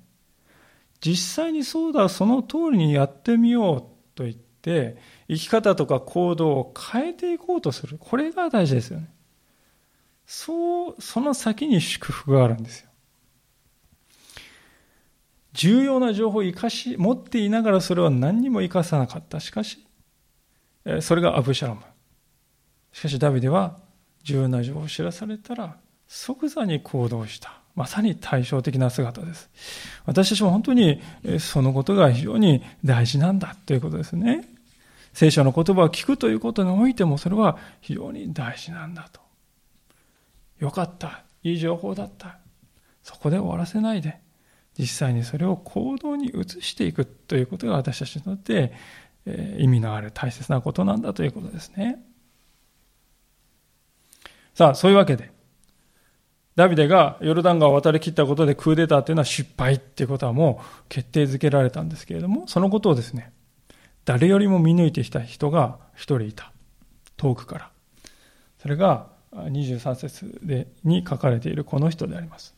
[1.01, 3.81] 実際にそうだ、その通りにやってみよう
[4.15, 4.95] と言って、
[5.27, 7.97] 生き方とか行動を変えていこうとする。
[7.99, 9.09] これが大事ですよね。
[10.25, 12.89] そう、その先に祝福があるんですよ。
[15.51, 19.41] 重要な情報を生かし、持っていながらそれは何にも生かさなかった。
[19.41, 19.85] しかし、
[21.01, 21.81] それがアブシャロム。
[22.93, 23.77] しかしダビデは
[24.23, 27.53] 重要な情報を知らされたら即座に行動した。
[27.75, 29.49] まさに対照的な姿です。
[30.05, 31.01] 私たちも本当に
[31.39, 34.47] そのことが非常に大事なんだということですね。
[35.13, 39.21] 聖書の言葉を聞くということにおいてもそれは非常に大事なんだと。
[40.59, 41.23] よかった。
[41.43, 42.37] いい情報だった。
[43.03, 44.19] そこで終わらせないで、
[44.77, 48.73] 実際にそれを行動に移していくということが私たちにとって
[49.25, 52.03] え意味のある大切なことなんだということですね。
[54.53, 55.31] さあ、そういうわけで、
[56.55, 63.31] ダビデがヨルダン川を渡り切ったことでクーデターというのは失敗っていうことはもう決定づけられたんですけれども、そのことをですね、
[64.05, 66.51] 誰よりも見抜いてきた人が一人いた。
[67.17, 67.71] 遠くから。
[68.59, 72.53] それが23節でに書かれているこの人であります。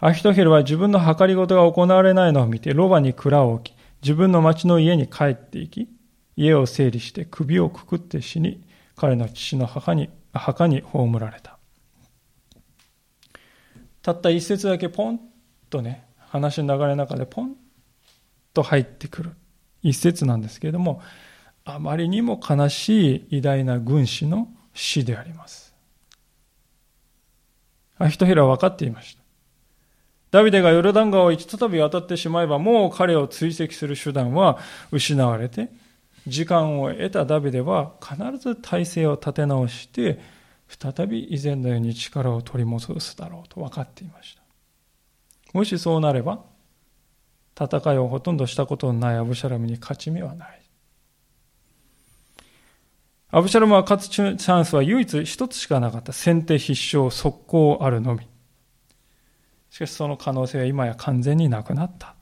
[0.00, 5.88] アヒトヘルは自分の計り事が行われないのを見て、ロバに蔵を置き、自分の町の家に帰っていき、
[6.36, 8.62] 家を整理して首をくくって死に、
[8.96, 11.58] 彼の父の墓に墓に葬られた。
[14.02, 15.20] たった一節だけポン
[15.70, 17.56] とね、話の流れの中でポン
[18.54, 19.32] と入ってくる
[19.82, 21.02] 一節なんですけれども、
[21.64, 25.74] あまりにも悲しい偉大な軍師の死であります。
[27.98, 29.22] アヒトヘラは分かっていました。
[30.30, 34.58] ダビデがヨルダン川を一度び渡ってしまえば、もう彼を追跡する手段は
[34.90, 35.70] 失われて、
[36.26, 40.20] 時間を得たダビデは必ず体制を立て直して、
[40.68, 44.42] 再び以前のように力を取り戻すだろうと分かっていました。
[45.54, 46.44] もしそうなれば、
[47.58, 50.60] 戦いをほとんどしたことのないアブシャラムに勝ち目はない。
[53.30, 56.12] アブシャロムは勝つチャンスは唯一一つしかなかった。
[56.12, 58.26] 先手必勝、速攻あるのみ。
[59.70, 62.14] しかしその可能性は今や完全になくなった。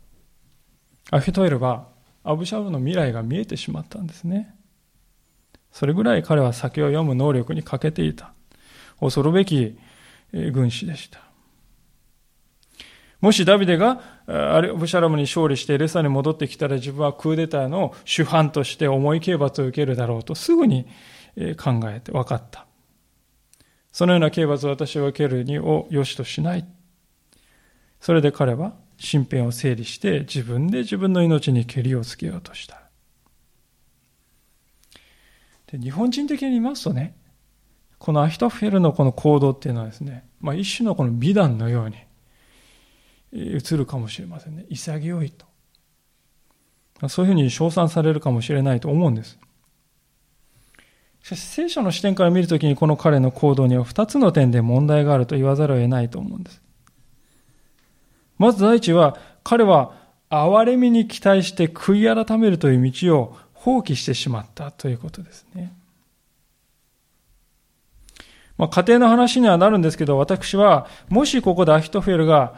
[1.10, 1.88] アフィトエルは
[2.24, 4.54] アブシャロムの未来が見えてしまったんですね。
[5.70, 8.32] それぐらい彼は先を読む能力に欠けていた。
[8.98, 9.78] 恐るべき
[10.32, 11.20] 軍師でした。
[13.20, 20.86] もしダビデがアブシャロムに勝利してエレサに戻ってきたら自分はクーデターの主犯として重い刑罰を受けるだろうとすぐに
[21.56, 22.66] 考えて分かった。
[23.92, 26.66] そのような刑罰を私は受けるにを良しとしない。
[28.00, 32.82] それで彼は身辺を整理して自分で自分の命にけりをつけようとした。
[35.66, 37.16] で日本人的に言いますとね、
[37.98, 41.96] このアヒトフェルのこの行動っていうのはですね、まあ、一種のこの美談のように
[43.32, 44.64] 映るかもしれませんね。
[44.68, 45.46] 潔いと。
[47.08, 49.38] そういうふうに称賛されるかもしれないと思うんです。
[51.22, 56.62] しかし聖書の視点から見るときにこの彼の行動には2つの点で問題があると言わざるを得ないと思うんです。
[58.38, 59.94] まず第一は彼は
[60.30, 65.72] 憐れみに期待して悔い改めるという道を放棄してしまったということですね。
[68.58, 72.54] まあ、家庭の話にはなるんですけど、私は、もしここでアヒトフェルが、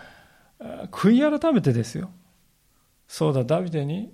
[0.90, 2.10] 悔い改めてですよ。
[3.06, 4.12] そうだ、ダビデに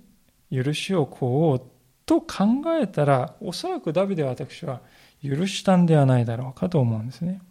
[0.51, 1.71] 許しをこう
[2.05, 4.81] と考えたら、おそらくダビデは私は
[5.23, 7.41] 許したんではないだろうかと思うんですね。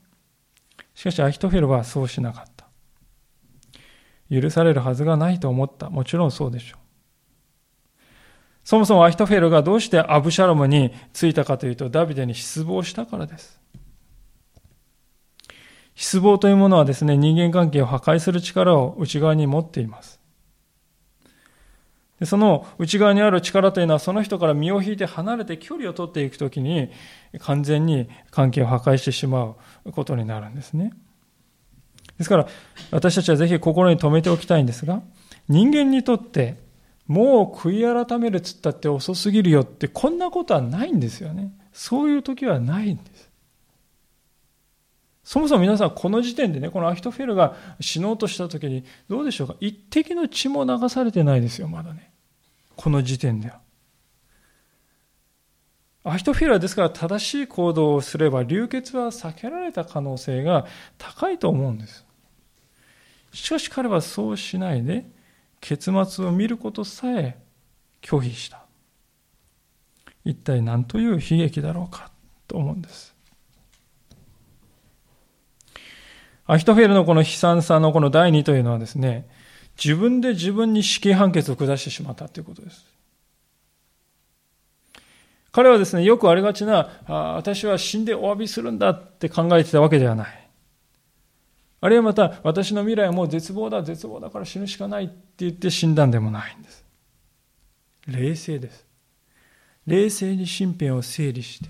[0.94, 2.53] しかし、アヒトフェルはそうしなかった。
[4.40, 5.90] 許されるはずがないと思った。
[5.90, 6.78] もちろんそうでしょう。
[8.64, 13.60] そもそもアヒトフェルがどうしてアブシャロムについたかというと、ダビデに失望したからです。
[15.94, 20.24] 失望というものはですね、人間関係を破壊する力を内側に持っています。
[22.20, 26.90] でその内側にある力というのはその人から身を引いて離れて距離を取っていくときに
[27.40, 30.92] 完全に関係を破壊してしまうことになるんですね。
[32.18, 32.48] ですから
[32.90, 35.02] 私たちはぜひ心に留めておきたいんですが
[35.48, 36.62] 人間にとって
[37.06, 41.52] もう悔い改めるっつったって遅すぎるよってこんなことはないんですよね。
[41.72, 43.30] そういう時はないんです。
[45.22, 49.56] そもそも皆さんこの時点でね、このアヒトフェルが死のうとした時に、どうでしょうか？
[49.60, 52.12] 一滴の血も流されてないですよ、まだね。
[52.76, 53.60] この時点では。
[56.04, 60.66] アヒトフェルはですから正しい行動をすれば流血は避けられた可能性が
[60.98, 62.03] 高いと思うんです。
[63.34, 65.04] しかし彼はそうしないで、
[65.60, 67.36] 結末を見ることさえ
[68.00, 68.64] 拒否した。
[70.24, 72.10] 一体何という悲劇だろうか
[72.46, 73.14] と思うんです。
[76.46, 79.26] アヒトフェルのこの悲惨さのこの第二というのはですね、
[79.82, 82.84] 自分で自分に死刑判決を下してしまったということです。
[85.50, 90.43] 彼はですね、よくありがちな、あ私は死んでお詫びするんだって考えてたわけではない。
[91.84, 96.82] あるいはまた、私の未来はもう絶望だ、絶望だから死ぬしかないって言って死んだんでもないんです。
[98.06, 98.86] 冷静です。
[99.86, 101.68] 冷静に身辺を整理して、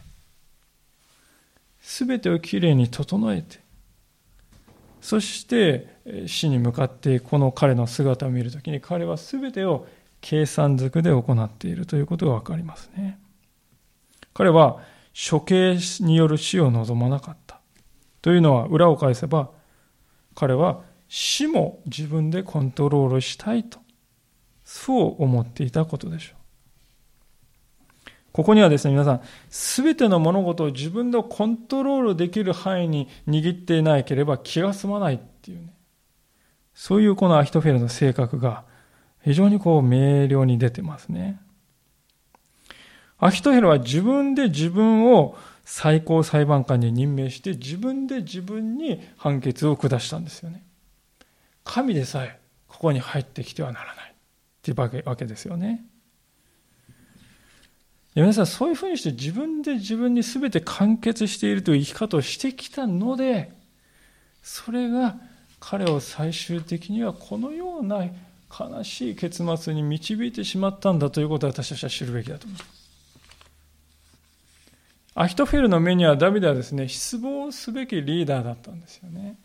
[1.81, 3.59] すべてをきれいに整えて、
[5.01, 5.99] そして
[6.29, 9.85] 死に向かってこの彼の姿を見るときに彼は全てを
[10.21, 13.19] 計算づくで行っているということがわかりますね。
[14.33, 14.81] 彼は
[15.29, 17.59] 処刑による死を望まなかった。
[18.23, 19.51] というのは裏を返せば
[20.35, 23.79] 彼は死も自分でコントロールしたいと
[24.65, 26.45] そう思っていたことでしょう。
[28.33, 35.73] ここにはですね、皆さん、すべての物事を自分でコントロールできる範囲に握っていなければ気が済まないっていうね。
[36.75, 38.65] そういうこのアヒトフェルの性格が
[39.23, 41.41] 非常にこう明瞭に出てますね。
[43.19, 50.63] アヒトフェルは自分で自分を最高裁判官に任命して自分で自分に判決を下したんですよね。
[51.65, 54.15] 神でさえここに入ってきてはならないっ
[54.63, 55.85] ていうわけですよね。
[58.15, 63.53] 皆さん、そういうふうにして自分で自分に全て完結しているという生き方をしてきたので、
[64.41, 65.17] それが
[65.59, 68.05] 彼を最終的にはこのような
[68.49, 72.84] 悲しい結末に導いてしまったんだということを私たちは知るべきだと思います。
[75.15, 79.39] アヒトフェルの目にはダビデはですね、失望すべきリーダーだったんですよね。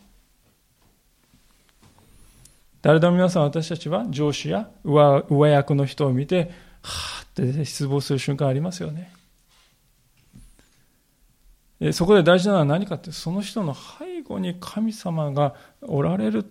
[2.82, 6.52] 誰でも皆さん私たちは上司や上上役の人を見て、
[6.82, 9.14] はあって失望する瞬間ありますよね。
[11.94, 16.46] そこで大事なのは何かって、その人の背後に神様がおられる。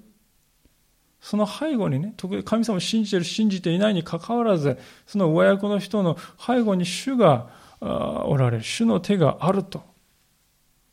[1.21, 7.51] その背後にね、特に神様を信じている、信じていないにかかわらず、その上役の人の背後に主が
[7.81, 8.63] おられる。
[8.63, 9.83] 主の手があると。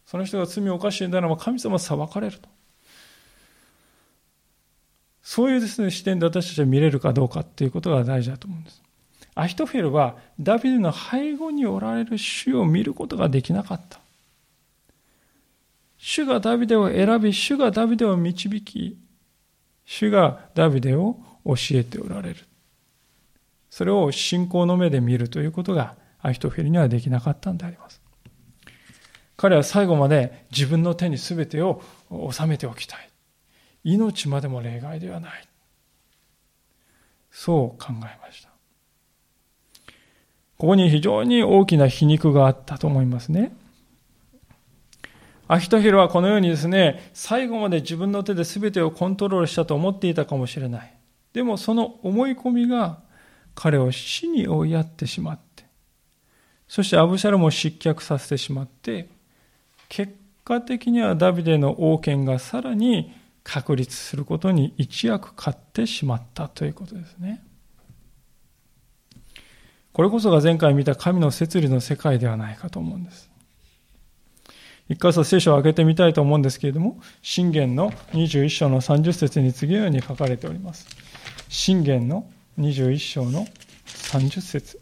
[0.06, 2.50] その人が罪を犯しているならば神様は裁かれると。
[5.24, 8.82] そういうですね、視点で私たちは見れるかどうかっていうことが大事だと思うんです。
[9.34, 14.00] アヒトフェルはダビデの背後におられる主を見ることができなかった。
[15.98, 18.98] 主がダビデを選び、主がダビデを導き、
[19.84, 22.46] 主がダビデを教えておられる。
[23.72, 25.96] それを信仰の目で見るということが
[26.26, 28.02] アヒトフェルにはできなかったんであります。
[29.38, 31.84] 彼は最後まで自分の手に全てを
[32.32, 33.10] 収めておきたい。
[33.84, 35.48] 命までも例外ではない。
[37.30, 38.50] そう考えました。
[40.58, 43.56] ここに非常に大きな皮肉があったと思いますね。
[45.48, 50.94] アヒトヘルはこのようにですね、最後まで自分の手で全てをコントロールしたと思っていたかもしれない。
[51.34, 53.00] でもその思い込みが
[53.54, 55.40] 彼を死に追いやってしまっ、
[56.68, 59.08] そしてアブシャルも失脚させてしまって、
[59.90, 63.14] 結果的にはダビデの王権がさらに
[63.44, 67.44] 確立することに一役買ってしまったということですね。
[69.94, 73.30] これこそが前回見た神の摂理の世界ではないかと思うんです。
[74.90, 80.88] 一回聖書を開けてみたいと思うんですけれども、信玄の21章の30節に次のように書かれております。
[81.50, 83.48] 信玄の21章の
[83.86, 84.82] 30節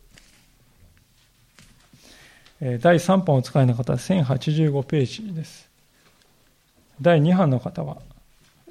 [2.64, 5.70] 第3版お使いの方は1085ページです。
[7.02, 7.98] 第2版の方は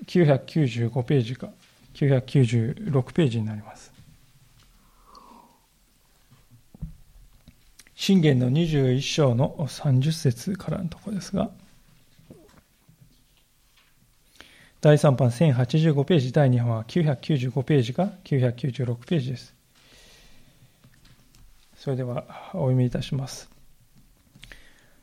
[0.06, 1.50] 995ページか
[1.92, 3.92] 996ページになります。
[7.94, 11.50] 信玄の21章の30節からのところですが、
[14.80, 19.54] 第3版1085ページ、第2版は995ページか996ページです。
[21.76, 22.24] それでは
[22.54, 23.51] お読みいたします。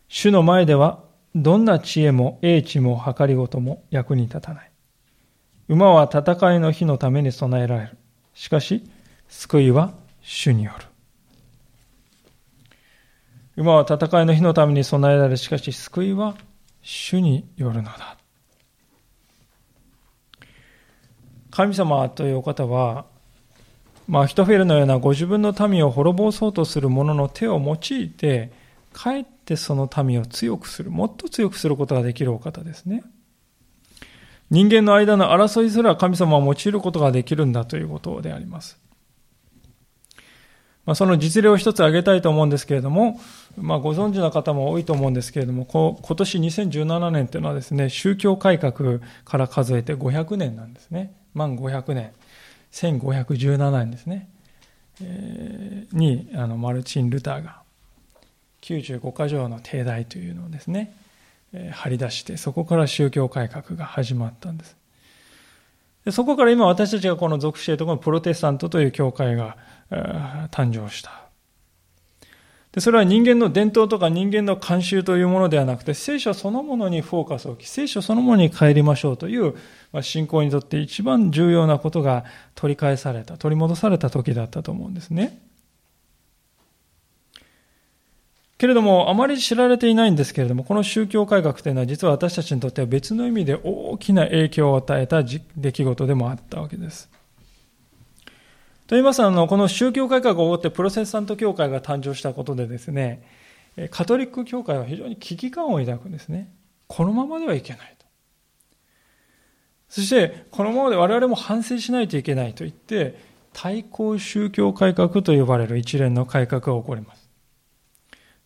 [0.10, 1.04] 主の前では
[1.36, 4.72] どんな知恵も英知も計りごとも役に立たない。
[5.68, 7.98] 馬は戦いの日のために備えられる。
[8.34, 8.84] しかし、
[9.28, 9.94] 救いは
[10.24, 10.86] 主による。
[13.56, 15.38] 馬は戦いの日のために備えられ。
[15.38, 16.36] しかし、救いは
[16.82, 18.18] 主によるのだ。
[21.52, 23.06] 神様というお方は、
[24.08, 28.52] まあ、ヒトフェルのようなご自分の民を滅ぼそうとする者の手を用いて、
[28.92, 33.04] かえってその民を強くする、もっと強くすることができるお方ですね。
[34.52, 38.80] 人間の間の争いすら神様は用いることができるんだということであります。
[40.86, 43.20] まあ、その実例を一つ挙げたいと思うんですけれども、
[43.58, 51.14] まあ、ご存知の方も多いと思うんですけれども、今年2017年というのはですね、宗教改革から数えて500年なんですね。
[51.34, 52.12] 満500年。
[52.72, 54.30] 1517年ですね。
[55.02, 57.62] えー、に、あの、マルチン・ルターが
[58.62, 60.94] 95箇条の定題というのをですね
[61.54, 64.78] え、張り出して、そこから宗教改革が始まったんです。
[66.06, 69.58] でそこから今私たちがこの属しているところのプロテスタントという教会が
[70.52, 71.12] 誕生した。
[72.72, 79.56] でそれは人間の伝統とか人間の慣習というものではなくて、聖書そのものにフォーカスを置き、聖書そのものに帰りましょうという、
[79.92, 85.40] まあ、信仰にとって一番重要なことが取り返された、取り戻された時だったと思うんですね。
[88.60, 97.10] けれども、あまり知られていないんですけれども、この宗教改革というのは実は私たちにとっては別の意味で大きな影響を与えた出来事でもあったわけです。
[98.26, 103.24] と言いますのこの宗教改革を追ってプロセスタント教会が誕生したことでですね、
[103.92, 106.52] カトリック教会は非常に危機感を抱くんですね。
[106.88, 108.06] このままではいけないと。
[109.88, 113.18] そして、このままで我々も反省しないといけないと言って、
[113.54, 117.19] 対抗宗教改革と呼ばれる一連の改革が起こります。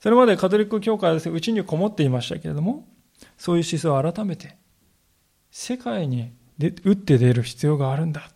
[0.04, 2.86] それまでカトリック教会はですね、うちにこもっていましたけれども、
[3.38, 4.58] そういう思想を改めて、
[5.50, 8.30] 世界に打って出る必要があるんだ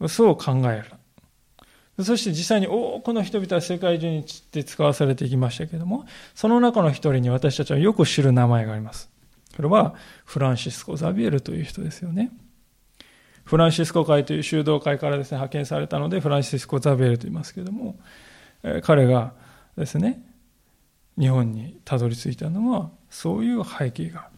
[0.00, 0.08] と。
[0.08, 0.82] そう考え
[1.96, 2.04] る。
[2.04, 6.04] そして実際に多くの人々は世界中にで使わされていきましたけれども、
[6.34, 9.08] その中の一人に私たちはよく知る名前があります。
[9.54, 12.32] それはフランシスコ・ザビエルという人ですよね。
[13.44, 18.00] フランシスコ会という修道会からですね、派遣されたので、フランシスコ・ザビエルと言いますけれども、
[18.82, 19.43] 彼が
[19.76, 20.22] ですね、
[21.18, 24.30] 日本にたどり着いたのは、そういう背景がある。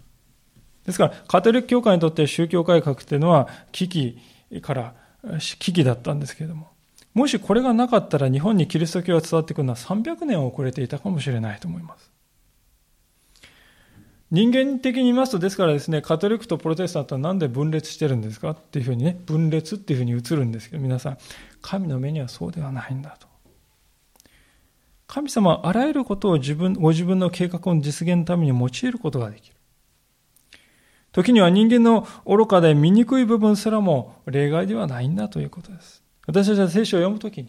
[0.84, 4.18] ですから、カトリック教会にとって宗教改革っていうのは危機
[4.62, 4.94] から、
[5.38, 6.68] 危機だったんですけれども、
[7.12, 12.12] もしこれがなかったら日本にキリスト教が伝わってくるのは300年遅れていたかもしれないと思います。
[14.30, 21.18] 人間的に言いますと、ですからですね、カトリックとプロテスタントはなんで分裂してるんですかっていうふうにね、分裂っていうふうに映るんですけど、皆さん、
[21.62, 23.25] 神の目にはそうではないんだと。
[25.16, 29.56] 神様はあらゆることを自分、ご自分の計画の実現のために用いることができる。
[31.10, 36.02] 時には人間の愚かで醜い部分すらも例外ではないんだということです。
[36.26, 37.48] 私たちは聖書を読むときに、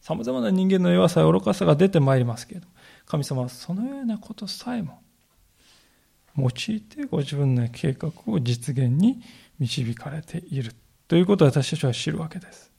[0.00, 2.72] 様々な人間の弱さや愚かさが出てまいりますけれども、
[3.04, 5.02] 神様はそのようなことさえも
[6.38, 9.20] 用いてご自分の計画を実現に
[9.58, 10.72] 導かれている
[11.08, 12.71] ということを私たちは知るわけです。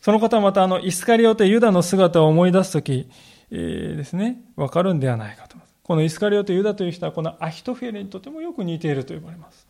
[0.00, 3.08] その方はまたあのイスカリオテユダの姿を思い出すとき、
[3.50, 5.56] えー、ですね、わかるんではないかと。
[5.82, 9.66] このイスカリオテユダという人はこのアヒトフェルにとてもよく似ていると呼ばれます。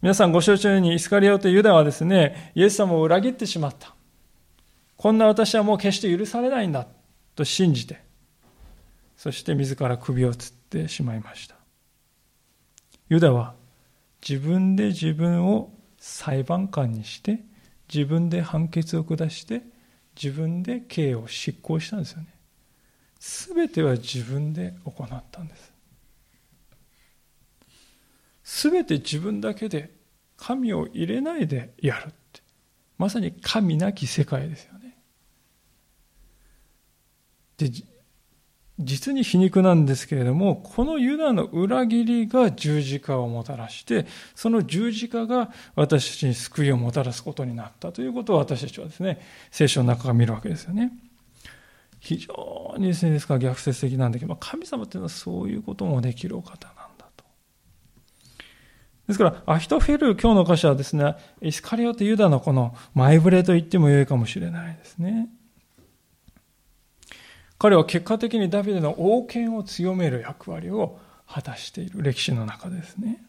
[0.00, 3.94] 皆さんご承知のようにイスカリオテユダはですね、イエス様を裏切ってしまった。
[4.96, 6.86] こんな私はもう決して許されないんだ
[7.34, 8.00] と信じて、
[9.16, 11.56] そして自ら首をつってしまいました。
[13.10, 13.54] ユダは
[14.26, 17.40] 自分で自分を裁判官にして
[17.92, 19.62] 自分で判決を下して
[20.20, 22.28] 自分で刑を執行したんですよね。
[23.18, 25.72] 全ては自分で行ったんです。
[28.42, 29.90] 全て自分だけで
[30.36, 32.42] 神を入れないでやるって。
[32.96, 34.96] まさに神なき世界ですよね。
[37.56, 37.70] で
[38.84, 49.20] 実に皮肉なんですけれども、このユダの裏切りが十字架をもたらして、その十字架が私たちに救いをもたらすことになったということを私たちはですね、
[49.50, 50.92] 聖書の中から見るわけですよね。
[52.00, 57.24] 非常にですね、ですから逆説的なんだけど、神様っていうのはそういうこともできるお方なんだと。
[59.06, 65.28] ですから、アヒトフェル、今日の箇所はですね、イスカリオテユダのこの前触れと言ってもよいかもしれないですね。
[67.60, 70.98] 彼は結果的にダビデの王権を強める役割を
[71.28, 73.22] 果たしている歴史の中ですね。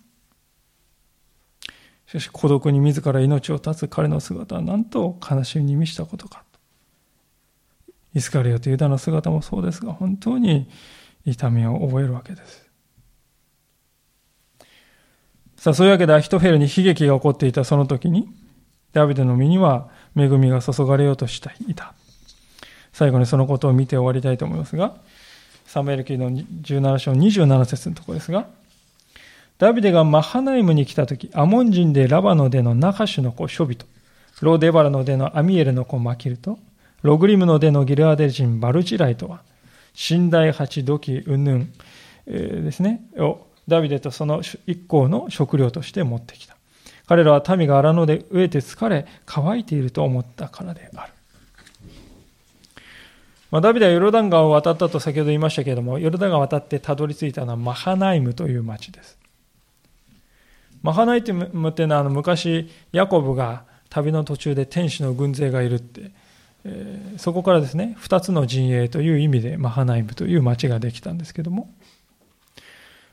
[2.08, 6.46] しかし孤独に自ら命を絶つ彼の姿はなんと悲しみに満ちたことか。
[8.16, 10.70] イスカリオとユダの姿もそうですが、本当に
[11.26, 12.70] 痛みを覚えるわけです。
[15.58, 18.30] さあ、そういうわけでアヒトフェルに悲劇が起こっていたその時に、
[18.94, 21.94] ダビデの身には恵みが注がれようとしていた。
[22.94, 24.96] 最後にそのことを見て終わりたいと思いますが、
[25.66, 28.48] サムエル記の17章27節のところですが、
[29.58, 33.86] ダビデがマハナイムに来たとき、アモン人でラバノでのナハシュの子ショビト、
[34.42, 36.58] ローデバラのでのアミエルの子マキルと、
[37.04, 39.42] ログリムのでのギルアデ人バルチライとは、
[40.10, 41.74] 寝台八土器うんぬん
[42.26, 46.56] ですね、をダビデとその一行の食料として持ってきた。
[47.06, 51.14] 彼らは民が荒野で飢えて疲れ、乾いていると思ったからである。
[53.52, 59.18] まあ、ダビデはヨルダン川を渡ったと先ほど言いましたけれども、ヨルダン川を渡ってたどり着いたのはマハナイムという町です。
[60.82, 66.12] マハナイムっていうのはあの昔、ヤコブが旅の途中で天使の軍勢がいるって、
[66.64, 71.70] えー、そこからですね、二つの陣営という意味でマハナイムという町ができたんですけども、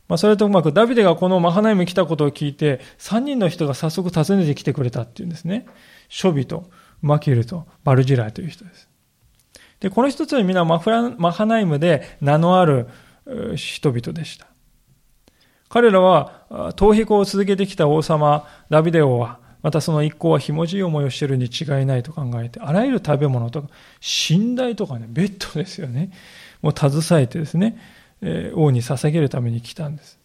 [0.07, 5.67] まあ、それとうまくダビデがこのマハナイムに来たことを聞いて、三人の人が早速訪ねてきてくれたっていうんですね。
[6.09, 6.71] ショビと
[7.03, 8.88] マキルとバルジライという人です。
[9.81, 12.89] で、この人たちは皆マフラマハナイムで名のある
[13.57, 14.47] 人々でした。
[15.69, 23.69] 彼らは逃避行を続けてきた王様ダビデ王は、またその一行はひもじい思いをしているに違いないと考えて、あらゆる食べ物とか、
[24.31, 26.11] 寝台とかね、ベッドですよね。
[26.63, 27.77] もう携えてですね、
[28.55, 30.19] 王に捧げるために来たんです。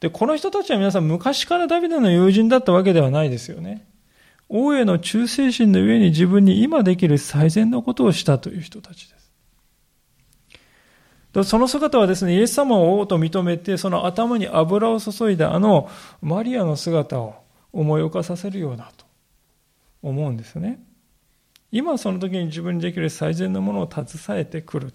[0.00, 3.84] で、この人たちは皆さん昔からダビデの友人だったわけではないですよね。
[4.48, 9.14] 王への忠誠心の上に自分に今できる最善のことをしたという人たちで
[11.44, 11.50] す。
[11.50, 15.90] その姿はですね、イエス様を王と認めて、その頭に油を注いだあの
[16.22, 17.34] マリアの姿を
[17.72, 19.04] 思い起こさせるようだと
[20.02, 20.80] 思うんですね。
[21.72, 24.94] 今その時に自分にできる最善のものを携えてくる。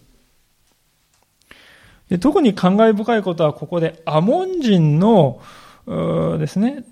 [2.10, 5.42] で特に感慨深いことはここでアモン人の
[5.86, 6.84] ですね、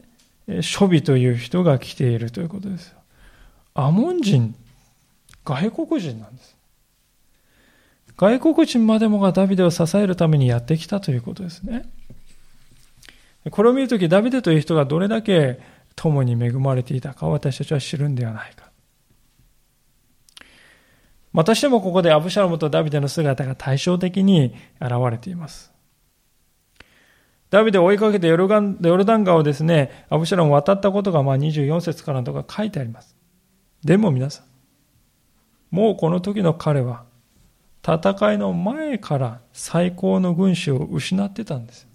[0.62, 2.96] 諸備という人が来ているということです。
[3.74, 4.56] アモン人、
[5.46, 6.56] 外国人なんです。
[8.18, 11.84] 外国人までもがダビデを支えるためにやってきたということですね。
[13.50, 15.60] これを見るとき、ダビデという人がどれだけ
[15.96, 18.70] 共に恵まれていたか私たちは知るんではないか。
[21.32, 25.69] またしてもここでアブシャロムとダビデの姿が対照的に現れています。
[27.50, 33.16] ダビデを追いかけてヨルダン川をですね、アブシャロン渡ったことがまあ24節からとか書いてあります。
[33.84, 37.06] でも皆さん、もうこの時の彼は、
[37.82, 41.88] 戦いの前から最高の軍師を失ってたんです。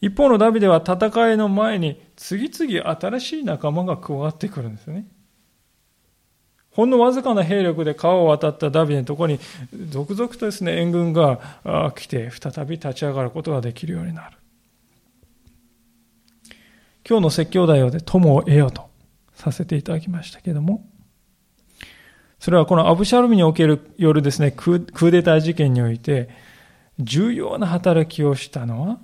[0.00, 5.06] 一方のダビデは戦いの前に次々新しい仲間が加わってくるんですね。
[6.78, 9.40] ほんのわずかな兵力で川を渡ったダビデのところに
[9.88, 14.36] 続々とですね、援軍が来て再び立ち上がることができるようになる。
[17.04, 18.88] 今日の説教題をで友を得よと
[19.34, 20.88] させていただきましたけれども、
[22.38, 26.28] それはこのアブシャルミにおけるよるですね、クーデター事件において、
[27.00, 29.00] 重要な働きをしたのは、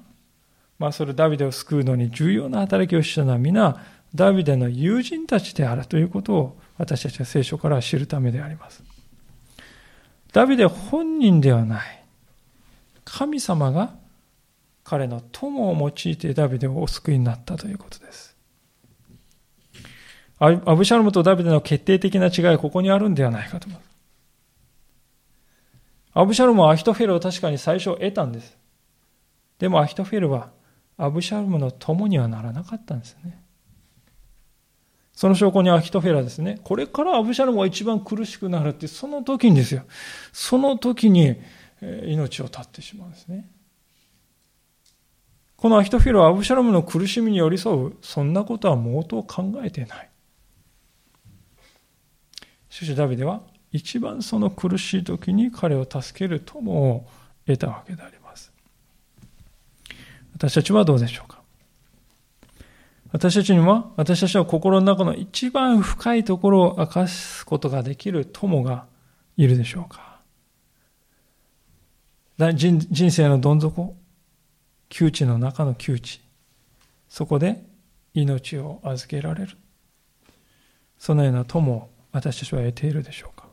[0.79, 8.83] まあそれダビデを救うのに重要な働きをしたのは皆、ダビデの友人たちであるということを私たちは聖書から知るためであります。
[10.33, 12.05] ダビデ本人ではない。
[13.05, 13.95] 神様が
[14.83, 18.37] 彼の友を用いてダビデをお救いになったということです。
[20.39, 23.95] アブシャロムとダビデの決定的な違いはここにあるんではないかと思います。
[26.13, 28.57] アブシャロムはアヒトフェルを確かに最初得たんです。
[29.59, 30.51] でもアヒトフェルは
[30.97, 33.44] アブシャロムの友にはならなかったんですね。
[35.15, 39.85] その証拠にアヒトフェルはですね、これからアブシャロムが一番苦しくなるって、その時にですよ。
[40.33, 41.37] その時に
[41.81, 43.49] 命を絶ってしまうんですね。
[45.57, 50.11] このアヒトフェルはアブシャロムの苦しみに寄り添う、そんなことは毛頭考えてない。
[52.69, 53.41] しかしダビデは
[53.71, 57.09] 一番その苦しい時に彼を助ける友を
[57.47, 58.53] 得たわけであります。
[60.35, 61.34] 私たちはどうでしょうか？
[63.15, 68.87] 私たちには、私たちは心の中の一番深いところを明かすことができる友が
[69.37, 70.19] いるでしょうか？
[72.55, 72.81] 人
[73.13, 73.95] 生のどん底、
[74.89, 76.21] 窮地の中の窮地、
[77.09, 77.63] そこで
[78.15, 79.57] 命を預けられる。
[80.99, 83.47] そのような友を私たちは得ているでしょうか？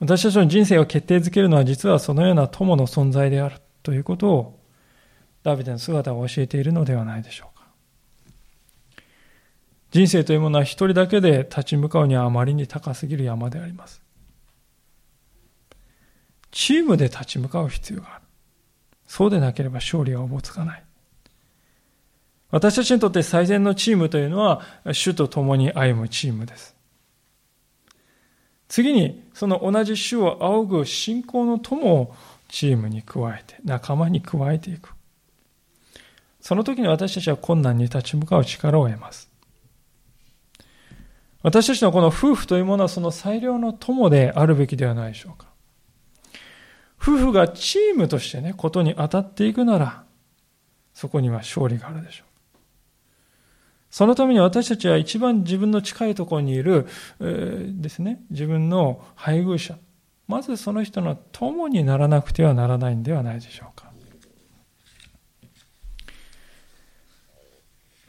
[0.00, 4.58] 私たちの人生を決定づけるのは実はそのような友の存在であるということを
[5.42, 7.66] ダビデの姿を教えているのではないでしょうか
[9.90, 14.00] 人生というものは一人だけで立ち向かうにはあまりに高すぎる山であります
[16.50, 18.24] チームで立ち向かう必要がある
[19.06, 20.84] そうでなければ勝利はおぼつかない
[22.52, 24.60] 私たちにとって最善のチームというのは、
[24.92, 26.76] 主と共に歩むチームです。
[28.68, 32.14] 次に、その同じ主を仰ぐ信仰の友を
[32.48, 34.90] チームに加えて、仲間に加えていく。
[36.42, 39.30] その時に私たちは困難に立ち向かう力を得ます。
[41.42, 45.46] 私たちのこの夫婦というものはその最良の友であるべきではないでしょうか。
[47.00, 50.04] 夫婦がチームとしてね、ことに当たっていくなら、
[50.92, 52.58] そこには勝利があるでしょう。
[53.90, 56.86] そのために私たちは一番自分の近いところにいる、
[57.20, 59.76] えー、ですね、自分の配偶者、
[60.26, 63.81] まずその人の友にならなくてはならないんではないでしょうか。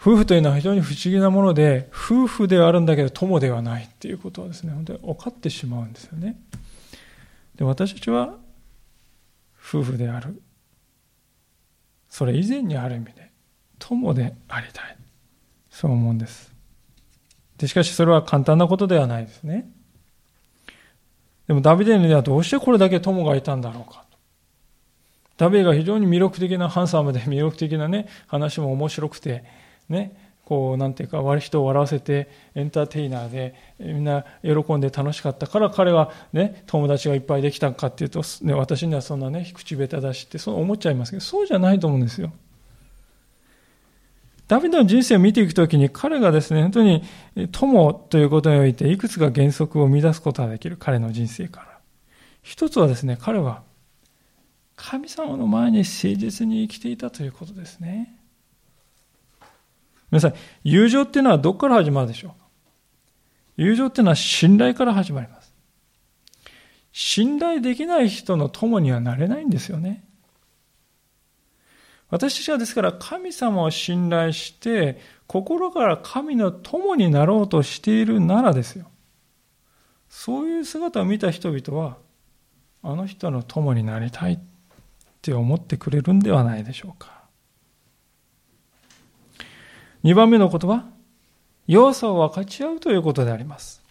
[0.04, 6.38] 夫婦というのは非常に不思議なもので、夫婦ではあるんだけど友ではないっていうことはですね、本当に分かってしまうんですよね。
[7.56, 8.36] で私たちは
[9.58, 10.42] 夫婦である。
[12.10, 13.32] それ以前にある意味で
[13.80, 14.98] 友でありたい。
[15.70, 16.52] そう思うんです。
[17.58, 19.72] でしかしそれは簡単なことではないですね。
[21.48, 24.04] でもダビデにはどうしてこれだけ友がいたんだろうか。
[25.38, 30.16] ダビデが非常に魅力的な、ハンサムで魅力的なね、話も面白くて、ね、
[30.46, 42.34] こう、なんていうか、人を笑わせて、エンターテイナーで、みんな喜んで楽しかったから彼はね、友達がいっぱいできたかっていうと、ね、私にはそんなね、口下手だしって、そう思っちゃいますけど、そうじゃないと思うんですよ。
[44.48, 47.04] ダビデの人生を見ていくときに彼がですね、本当に
[47.52, 51.80] 友ということにおいていくつか原則を生み出すことができる彼の人生から。
[52.42, 53.64] 一つはですね、彼は
[54.76, 58.16] 神様の前に誠実に生きていたということですね。
[60.14, 60.34] 皆さん、
[60.64, 62.32] 友情っていうのはどこから始まるでしょう？
[63.58, 65.52] 友情っていうのは信頼から始まります。
[66.92, 70.04] 信頼できない人の友にはなれないんですよね。
[72.12, 78.92] 私たちはですから神様を信頼して心から神の友になろうとしているならですよ。
[80.10, 81.98] そういう姿を見た人々は
[82.84, 84.40] あの人の友になりたいっ
[85.24, 87.13] て思ってくれるんではないでしょうか。
[90.04, 90.86] 2番目の言葉、
[91.66, 93.82] 弱さを分かち合うということであります。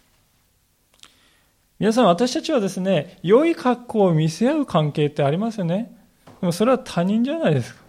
[1.79, 5.95] 皆さん、私たちはですね、良い格好を見せ合う関係ってありますよね。
[6.39, 7.81] でもそれは他人じゃないですか。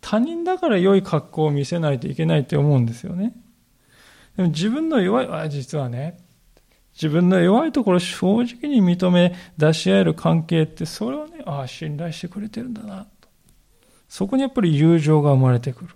[0.00, 3.34] 他人だから良い格好を見せないといけないって思うんですよね。
[4.36, 6.18] でも自分の弱い、あ、実はね、
[6.94, 13.28] 自分の弱いところを正直に認め出し合える関係って、それをね、ああ、信頼してくれてるんだな、と。
[14.08, 15.90] そこにやっぱり友情が生まれてくる。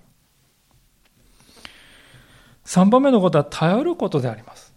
[2.65, 4.75] 3番目のことは頼ることであります。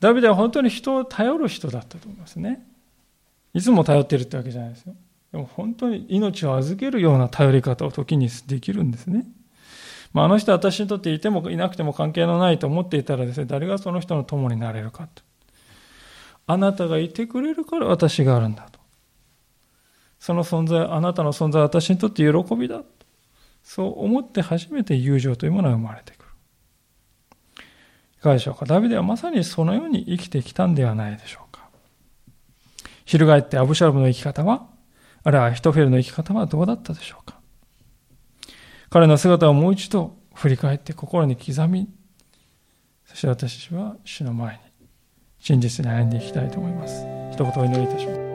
[0.00, 2.66] ダビデは本当に人を頼る人だったと思いますね。
[3.54, 4.94] いつも頼ってるってわけじゃないですよ。
[5.32, 9.26] でも本当に命を預けるような頼り方を時にできるんですね。
[10.12, 15.22] まあ、あの人は私にとっていてもいなくても関係のないと思っていたらですね、誰がその人の友になれるかと。
[16.46, 18.78] あなたがいてくれるから私があるんだと。
[20.18, 22.82] その存在、あなたの存在は私にとって喜びだ。
[23.68, 26.30] そう思って初めて友情というものが生まれてくる。
[28.18, 28.64] いかがでしょうか？
[28.64, 31.68] ダビデはまさにそのように生きてきたんではないでしょうか？
[33.04, 34.68] 翻ってアブシャロムの生き方は、
[35.24, 37.40] あるいはヒトフェルの生き方はどうだったでしょうか？
[38.88, 41.88] 彼の姿をもう一度振り返って心に刻み、
[43.04, 44.60] そして私たちは主の前に
[45.40, 47.04] 真実に歩んでいきたいと思います。
[47.32, 48.25] 一言お祈りいたします。